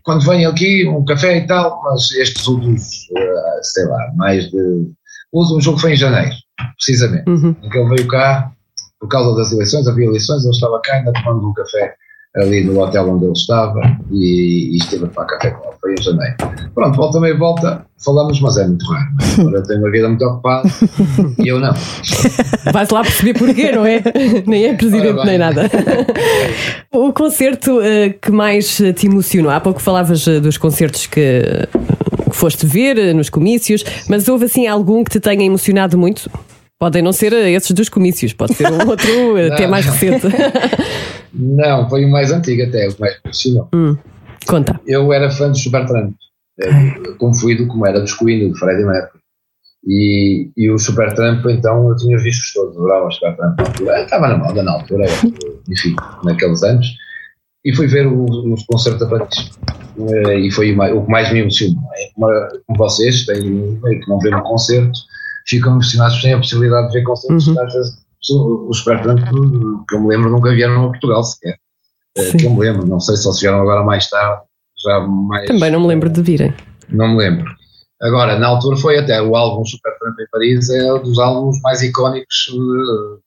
[0.03, 2.83] quando vem aqui, um café e tal, mas estes últimos,
[3.17, 4.57] eh, sei lá, mais de.
[5.31, 6.35] O último jogo foi em janeiro,
[6.75, 7.27] precisamente.
[7.29, 7.55] Uhum.
[7.63, 8.51] Em que ele veio cá,
[8.99, 11.95] por causa das eleições, havia eleições, ele estava cá, ainda tomando um café
[12.35, 13.79] ali no hotel onde ele estava
[14.11, 16.35] e, e esteve a tomar café com ele, foi em janeiro.
[16.73, 19.05] Pronto, volta meia volta, falamos, mas é muito raro.
[19.05, 19.41] é?
[19.41, 20.69] Agora eu tenho uma vida muito ocupada
[21.37, 21.73] e eu não.
[22.73, 24.01] Vais lá perceber porquê, não é?
[24.47, 25.69] nem é presidente nem nada.
[26.91, 29.51] o concerto eh, que mais te emocionou?
[29.51, 31.43] Há pouco falavas eh, dos concertos que,
[32.29, 36.29] que foste ver eh, nos comícios, mas houve assim algum que te tenha emocionado muito?
[36.79, 39.71] Podem não ser eh, esses dos comícios, pode ser um outro eh, até Não.
[39.71, 40.27] mais recente.
[41.33, 43.69] Não, foi o mais antigo até, o mais profissional.
[44.45, 44.79] Conta.
[44.85, 46.13] Eu era fã do Supertramp,
[46.61, 49.23] eh, como fui do como era dos Queen, do Freddie Mercury.
[49.85, 53.97] E, e o Supertramp, então, eu tinha vistos todos, adorava o Supertramp na altura.
[53.97, 55.05] Eu Estava na moda na altura,
[55.69, 56.87] enfim, naqueles anos.
[57.65, 59.51] E fui ver o, o concerto da Paris.
[60.41, 61.83] E foi o que mais me emocionou.
[61.95, 62.09] É
[62.65, 64.99] como, vocês, têm, que não vêem um concerto,
[65.47, 67.47] ficam emocionados, têm a possibilidade de ver concertos.
[67.47, 67.61] Uhum.
[67.61, 67.93] Às vezes,
[68.31, 71.57] o o Supertramp, que eu me lembro, nunca vieram a Portugal sequer.
[72.17, 72.37] Eh, Sim.
[72.37, 74.41] Que eu me lembro, não sei se eles vieram agora mais tarde,
[74.83, 75.47] já mais.
[75.47, 76.53] Também não me lembro de virem.
[76.89, 77.45] Não me lembro.
[78.01, 81.81] Agora, na altura foi até o álbum Supertramp em Paris, é um dos álbuns mais
[81.81, 83.19] icónicos eh,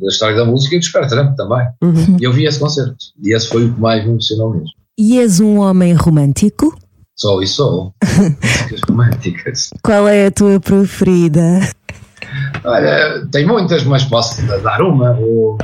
[0.00, 1.66] da história da música e do Supertramp também.
[1.82, 2.16] Uhum.
[2.18, 2.96] E eu vi esse concerto.
[3.22, 4.70] E esse foi o que mais me emocionou mesmo.
[4.98, 6.74] E és um homem romântico?
[7.22, 7.94] Sou e sou.
[8.02, 9.70] Músicas românticas.
[9.84, 11.60] Qual é a tua preferida?
[12.64, 15.56] Olha, tem muitas, mas posso dar uma, ou-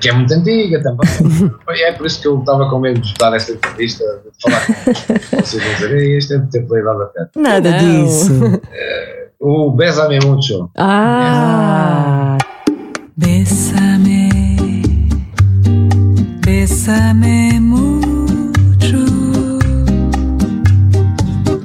[0.00, 1.50] que é muito antiga também.
[1.84, 5.40] É por isso que eu estava com medo de dar esta entrevista, de falar com
[5.42, 7.26] vocês vão dizer, "Ei, este é de ter playado a pé.
[7.36, 7.78] Nada Não.
[8.04, 8.60] disso.
[9.40, 10.70] O Besame Mucho.
[10.78, 12.38] Ah,
[13.16, 14.30] Bésame,
[16.44, 17.91] bésame mucho,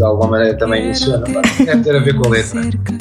[0.00, 1.24] De alguma maneira também emociona.
[1.28, 2.62] mas Deve ter a ver com a letra.
[2.62, 2.92] Cerca.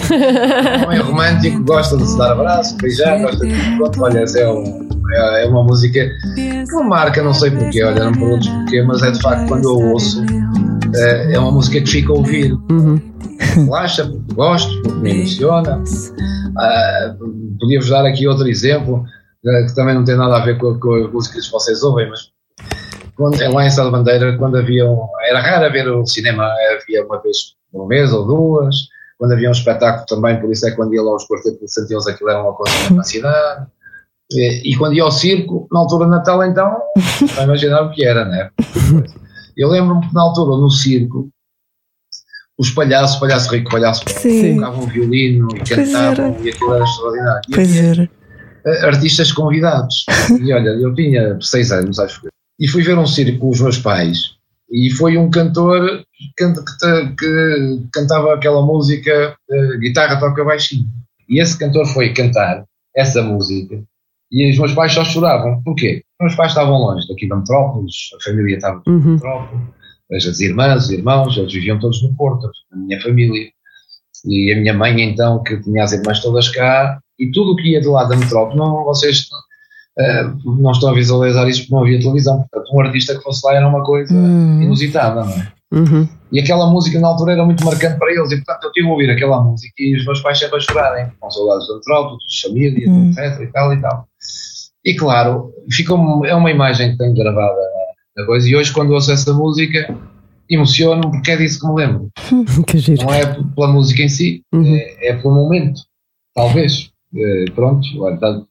[0.82, 3.54] Um homem romântico gosta de se dar abraço, beijar, gosta de.
[3.78, 8.04] Pronto, olha, é, um- é- é uma música que não marca, não sei porquê, olha,
[8.04, 10.22] não perguntes porquê, mas é de facto quando eu ouço,
[10.93, 12.52] é, é uma música que fica a ouvir.
[12.70, 13.00] uhum.
[13.56, 15.82] Relaxa, porque gosto, porque me emociona.
[16.58, 17.16] Ah,
[17.62, 19.06] Podia-vos dar aqui outro exemplo,
[19.45, 22.10] eh, que também não tem nada a ver com, com as músicas que vocês ouvem,
[22.10, 22.20] mas
[23.20, 27.05] quando, lá em Sá da Bandeira, quando havia um, era raro ver o cinema, havia
[27.05, 28.76] uma vez por mês ou duas,
[29.17, 31.70] quando havia um espetáculo também, por isso é que quando ia lá aos quartetos de
[31.70, 33.67] Santiago aquilo era uma coisa na cidade.
[34.32, 36.78] E, e quando ia ao circo, na altura de Natal, então,
[37.36, 38.49] vai imaginar o que era, né?
[39.57, 41.30] Eu lembro-me que na altura, no circo,
[42.57, 47.41] os palhaços, palhaço rico, palhaço pobre, tocavam violino e cantavam, e aquilo era extraordinário.
[47.49, 48.09] E Pois havia,
[48.65, 48.88] era.
[48.88, 50.05] artistas convidados.
[50.41, 52.30] E olha, eu tinha seis anos, acho que.
[52.60, 54.36] E fui ver um circo com os meus pais.
[54.72, 60.43] E foi um cantor que, canta- que ta- que cantava aquela música, eh, guitarra toca
[60.43, 60.86] baixinho.
[61.28, 62.64] E esse cantor foi cantar
[62.95, 63.82] essa música.
[64.32, 65.62] E os meus pais só choravam.
[65.64, 66.03] Porquê?
[66.20, 69.14] Os meus pais estavam longe daqui da metrópolis, a família estava Uhum.
[69.14, 69.62] metrópole.
[70.12, 73.49] as irmãs, os irmãos, eles viviam todos no Porto, a minha família.
[74.26, 77.70] E a minha mãe, então, que tinha as irmãs todas cá, e tudo o que
[77.74, 79.28] ia do lado da metrópole, não, vocês
[80.00, 82.38] uh, não estão a visualizar isso porque não havia televisão.
[82.52, 84.62] Portanto, um artista que fosse lá era uma coisa Hum.
[84.62, 85.52] inusitada, não é?
[85.72, 86.08] Uhum.
[86.32, 88.91] E aquela música na altura era muito marcante para eles, e portanto eu tive a
[88.91, 92.41] ouvir aquela música e os meus pais sempre a chorarem, com saudades da metrópole, de
[92.47, 93.10] família, Hum.
[93.12, 93.41] etc.
[93.41, 94.08] e tal e tal.
[94.86, 97.56] E claro, ficou é uma imagem que tenho gravada
[98.18, 99.95] na coisa, e hoje quando ouço essa música
[100.50, 102.10] emociono-me porque é disso que me lembro.
[102.66, 103.04] Que giro.
[103.06, 103.26] Não é
[103.56, 104.76] pela música em si, Uhum.
[104.76, 105.82] é, é pelo momento,
[106.36, 106.89] talvez.
[107.16, 108.41] Eh, pronto, olha, está,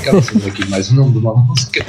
[0.00, 1.84] acaba sendo aqui mais um nome de uma música.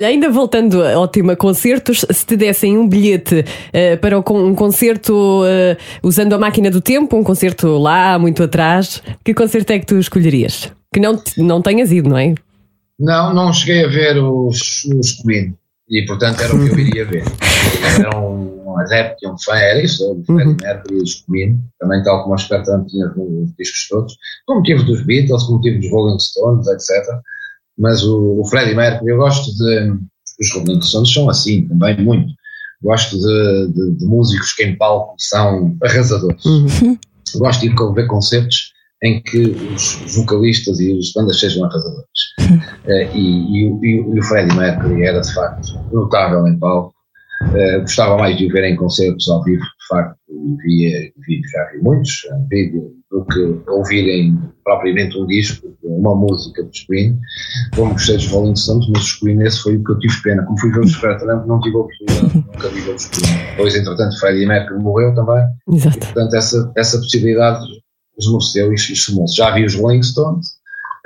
[0.00, 5.76] Ainda voltando ao tema concertos, se te dessem um bilhete eh, para um concerto eh,
[6.02, 9.98] usando a máquina do tempo, um concerto lá, muito atrás, que concerto é que tu
[9.98, 10.72] escolherias?
[10.94, 12.34] Que não, te- não tenhas ido, não é?
[12.98, 15.54] Não, não cheguei a ver os, os Queen
[15.88, 17.24] e portanto era o que eu iria ver.
[17.98, 22.22] Era um adepto, um fã, era isso, o Freddie Mercury e os Queen, também tal
[22.22, 24.16] como a Espertão tinha os discos todos,
[24.46, 26.90] como tive dos Beatles, como tive dos Rolling Stones, etc.
[27.78, 29.92] Mas o, o Freddie Mercury, eu gosto de.
[30.40, 32.32] Os Rolling Stones são assim também, muito.
[32.82, 36.42] Gosto de, de- de músicos que em palco são arrasadores.
[37.36, 39.38] Gosto de ir ver concertos em que
[39.74, 42.06] os vocalistas e as bandas sejam arrasadores.
[42.86, 46.58] Eh, e, e o- e o- e o Freddie Mercury era de facto notável em
[46.58, 46.92] palco.
[47.54, 51.40] Eh, gostava mais de o ver em concertos ao vivo, de facto, e via, vi,
[51.50, 57.18] já vi muitos em vídeo, do que ouvirem propriamente um disco, uma música dos Queen.
[57.74, 60.44] Como gostei dos Rolling Stones, mas os Queen esse foi o que eu tive pena.
[60.44, 63.50] Como fui ver os Supertramp, não tive a oportunidade, nunca vi os Queen.
[63.50, 65.42] Depois, entretanto, Freddie Mercury morreu também.
[65.72, 65.98] Exato.
[65.98, 67.64] Portanto, essa, essa possibilidade
[68.18, 69.44] esmorceu e esmorceu.
[69.44, 70.46] Já vi os Rolling Stones,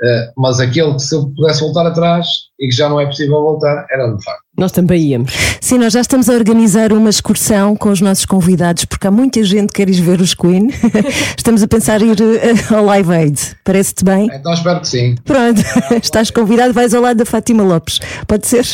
[0.03, 2.27] eh, mas aquele que se eu pudesse voltar atrás
[2.59, 4.44] e que já não é possível voltar, era de facto.
[4.57, 5.33] Nós também íamos.
[5.59, 9.43] Sim, nós já estamos a organizar uma excursão com os nossos convidados, porque há muita
[9.43, 10.69] gente que quer ir ver os Queen.
[11.37, 13.39] estamos a pensar em ir eh, ao Live Aid.
[13.65, 14.29] Parece-te bem?
[14.33, 15.15] Então espero que sim.
[15.25, 15.61] Pronto,
[16.01, 17.99] estás convidado, vais ao lado da Fátima Lopes.
[18.27, 18.65] Pode ser?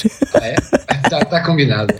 [0.41, 0.55] É,
[1.03, 1.93] está, está combinado.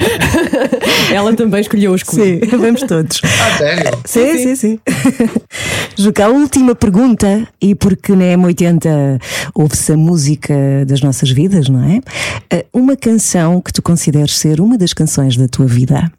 [1.11, 2.39] Ela também escolheu os Queen.
[2.41, 3.19] Sim, vamos todos.
[3.23, 3.99] Ah, sério?
[4.05, 4.79] Sim, sim, sim.
[5.97, 9.19] Juca, a última pergunta, e porque na M80
[9.55, 10.53] ouve-se a música
[10.85, 11.99] das nossas vidas, não é?
[12.49, 16.11] Eh, Uma canção que tu consideres ser uma das canções da tua vida.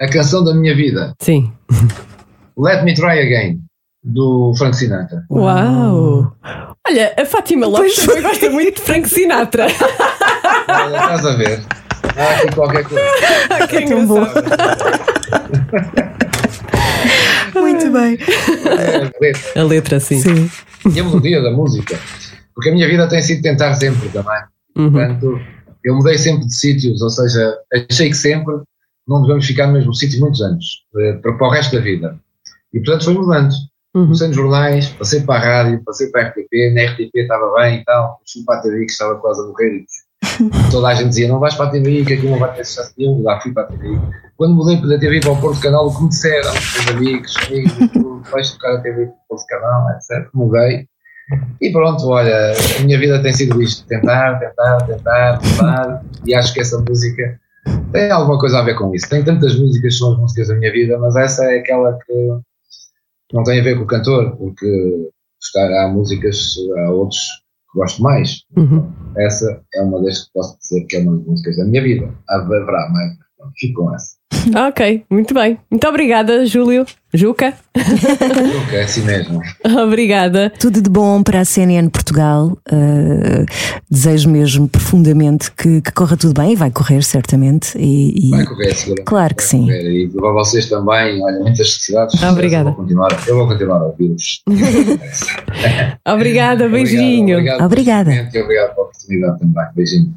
[0.00, 1.52] A canção da minha vida, Sim.
[2.58, 3.60] Let Me Try Again,
[4.02, 5.24] do Frank Sinatra.
[5.30, 6.34] Uau!
[6.88, 9.66] Olha, a Fátima Lopes também gosta muito de Frank Sinatra.
[10.68, 11.62] Olha, estás a ver?
[12.16, 13.04] Há aqui qualquer coisa.
[13.68, 14.20] que Tão bom.
[17.54, 18.18] Muito bem.
[18.78, 19.60] É, letra.
[19.60, 20.20] A letra, sim.
[20.20, 20.50] Sim.
[20.94, 21.98] e a melodia da música.
[22.54, 24.42] Porque a minha vida tem sido tentar sempre também.
[24.76, 24.92] Uhum.
[24.92, 25.40] Portanto,
[25.86, 28.56] eu mudei sempre de sítios, ou seja, achei que sempre
[29.06, 30.64] não devemos ficar no mesmo sítio muitos anos,
[30.98, 32.18] eh, para, para o resto da vida.
[32.74, 33.52] E portanto foi mudando.
[33.94, 34.02] Uhum.
[34.02, 37.78] Comecei nos jornais, passei para a rádio, passei para a RTP, na RTP estava bem
[37.78, 39.86] e tal, fui para a TVI que estava quase a morrer e
[40.72, 42.92] toda a gente dizia não vais para a TVI que aqui não vai ter sucesso
[42.98, 44.00] nenhum, lá fui para a TVI.
[44.36, 48.30] Quando mudei da TVI para o Porto Canal, o que me disseram, meus amigos, amigos,
[48.32, 50.28] vais tocar a TVI para o Porto Canal, etc.
[50.34, 50.88] Mudei.
[51.60, 56.54] E pronto, olha, a minha vida tem sido isto, tentar, tentar, tentar, tentar, e acho
[56.54, 57.40] que essa música
[57.92, 59.08] tem alguma coisa a ver com isso.
[59.08, 62.38] Tem tantas músicas que são as músicas da minha vida, mas essa é aquela que
[63.32, 65.10] não tem a ver com o cantor, porque
[65.56, 67.20] há músicas, há outros
[67.72, 68.44] que gosto mais.
[68.56, 68.92] Uhum.
[69.16, 72.14] Essa é uma das que posso dizer que é uma das músicas da minha vida.
[72.28, 73.12] Haverá mais,
[73.58, 74.15] fico com essa.
[74.68, 75.58] Ok, muito bem.
[75.70, 76.84] Muito obrigada, Júlio.
[77.12, 77.54] Juca.
[77.74, 79.40] Nunca é assim mesmo.
[79.82, 80.52] Obrigada.
[80.58, 82.56] Tudo de bom para a CNN Portugal.
[82.70, 83.44] Uh,
[83.90, 87.76] desejo mesmo profundamente que, que corra tudo bem e vai correr certamente.
[87.78, 89.04] E, e- Vai correr, seguramente.
[89.06, 89.60] Claro que Vai sim.
[89.66, 89.90] correr.
[90.04, 92.22] E para vocês também, olha, muitas felicidades.
[92.22, 92.70] Obrigada.
[92.70, 94.42] Eu vou continuar, eu vou continuar a ouvir-vos.
[96.06, 97.36] Obrigada, beijinho.
[97.38, 98.10] Obrigado, Obrigada.
[98.10, 99.64] obrigado, e obrigado pela oportunidade também.
[99.74, 100.14] Beijinho.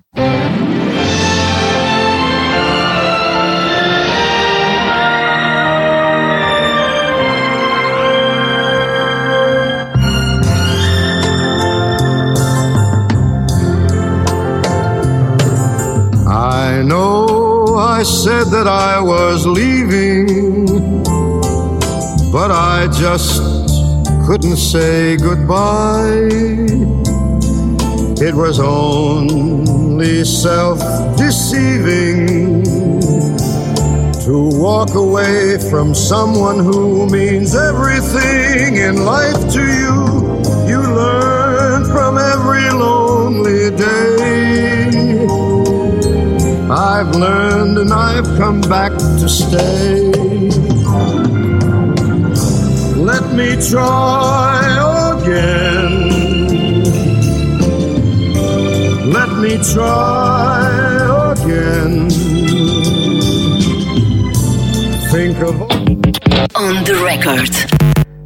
[16.70, 20.66] I know I said that I was leaving,
[22.32, 23.42] but I just
[24.28, 26.30] couldn't say goodbye.
[28.28, 30.78] It was only self
[31.18, 32.64] deceiving
[34.26, 39.96] to walk away from someone who means everything in life to you.
[40.70, 45.39] You learn from every lonely day.
[46.72, 50.12] I've learned and I've come back to stay.
[52.96, 54.62] Let me try
[55.18, 56.10] again.
[59.12, 60.70] Let me try
[61.32, 62.10] again.
[65.12, 65.62] Think of
[66.56, 67.50] On the record.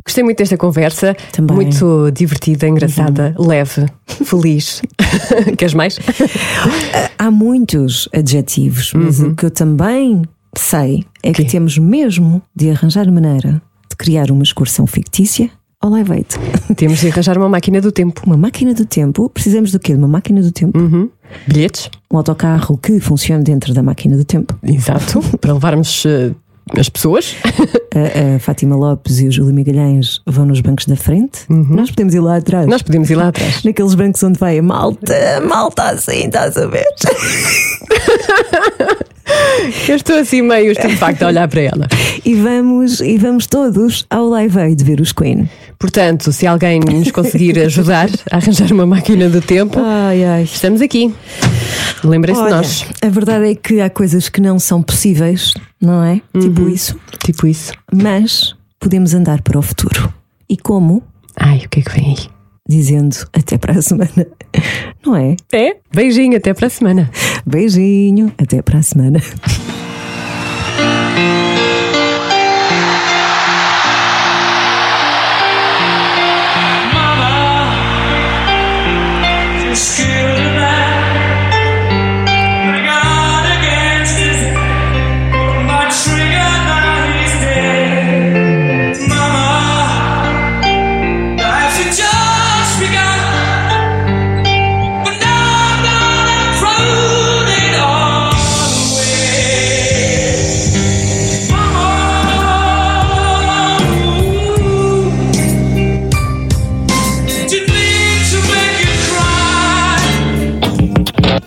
[0.05, 1.15] Gostei muito desta conversa.
[1.31, 1.55] Também.
[1.55, 4.81] Muito divertida, engraçada, leve, feliz.
[5.57, 5.99] Queres mais?
[7.17, 10.23] Há muitos adjetivos, mas o que eu também
[10.57, 11.49] sei é que Quê?
[11.51, 15.49] temos mesmo de arranjar maneira de criar uma excursão fictícia
[15.79, 16.27] ao Live Aid.
[16.77, 18.21] Temos de arranjar uma máquina do tempo.
[18.25, 19.93] Uma máquina do tempo, precisamos do quê?
[19.93, 20.79] De uma máquina do tempo?
[21.45, 21.89] Bilhetes?
[22.11, 24.57] Um autocarro que funcione dentro da máquina do tempo.
[24.63, 25.19] Exato.
[25.39, 26.31] Para levarmos eh,
[26.77, 27.35] as pessoas.
[27.93, 31.41] A, a Fátima Lopes e o Júlio Migalhães vão nos bancos da frente.
[31.47, 32.65] Nós podemos ir lá atrás.
[32.65, 33.61] Nós podemos ir lá atrás.
[33.63, 35.13] Naqueles bancos onde vai a malta,
[35.47, 36.87] malta assim, estás a ver?
[39.87, 41.87] Eu estou assim meio estupefacta a olhar para ela.
[42.25, 45.49] E vamos, e vamos todos ao Live Aid ver os Queen.
[45.83, 50.43] Portanto, se alguém nos conseguir ajudar a arranjar uma máquina do tempo, Ai, ai.
[50.43, 51.13] estamos aqui.
[52.01, 52.85] Lembrem-se de nós.
[53.01, 56.21] a verdade é que há coisas que não são possíveis, não é?
[56.39, 56.97] Tipo isso.
[57.25, 57.73] Tipo isso.
[57.93, 60.13] Mas podemos andar para o futuro.
[60.49, 61.03] E como?
[61.35, 62.27] Ai, o que é que vem aí?
[62.65, 64.25] Dizendo até para a semana.
[65.05, 65.35] Não é?
[65.51, 65.75] É?
[65.93, 67.11] Beijinho, até para a semana.
[67.45, 69.19] Beijinho, até para a semana.
[79.75, 80.12] skin.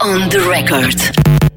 [0.01, 1.56] On the record.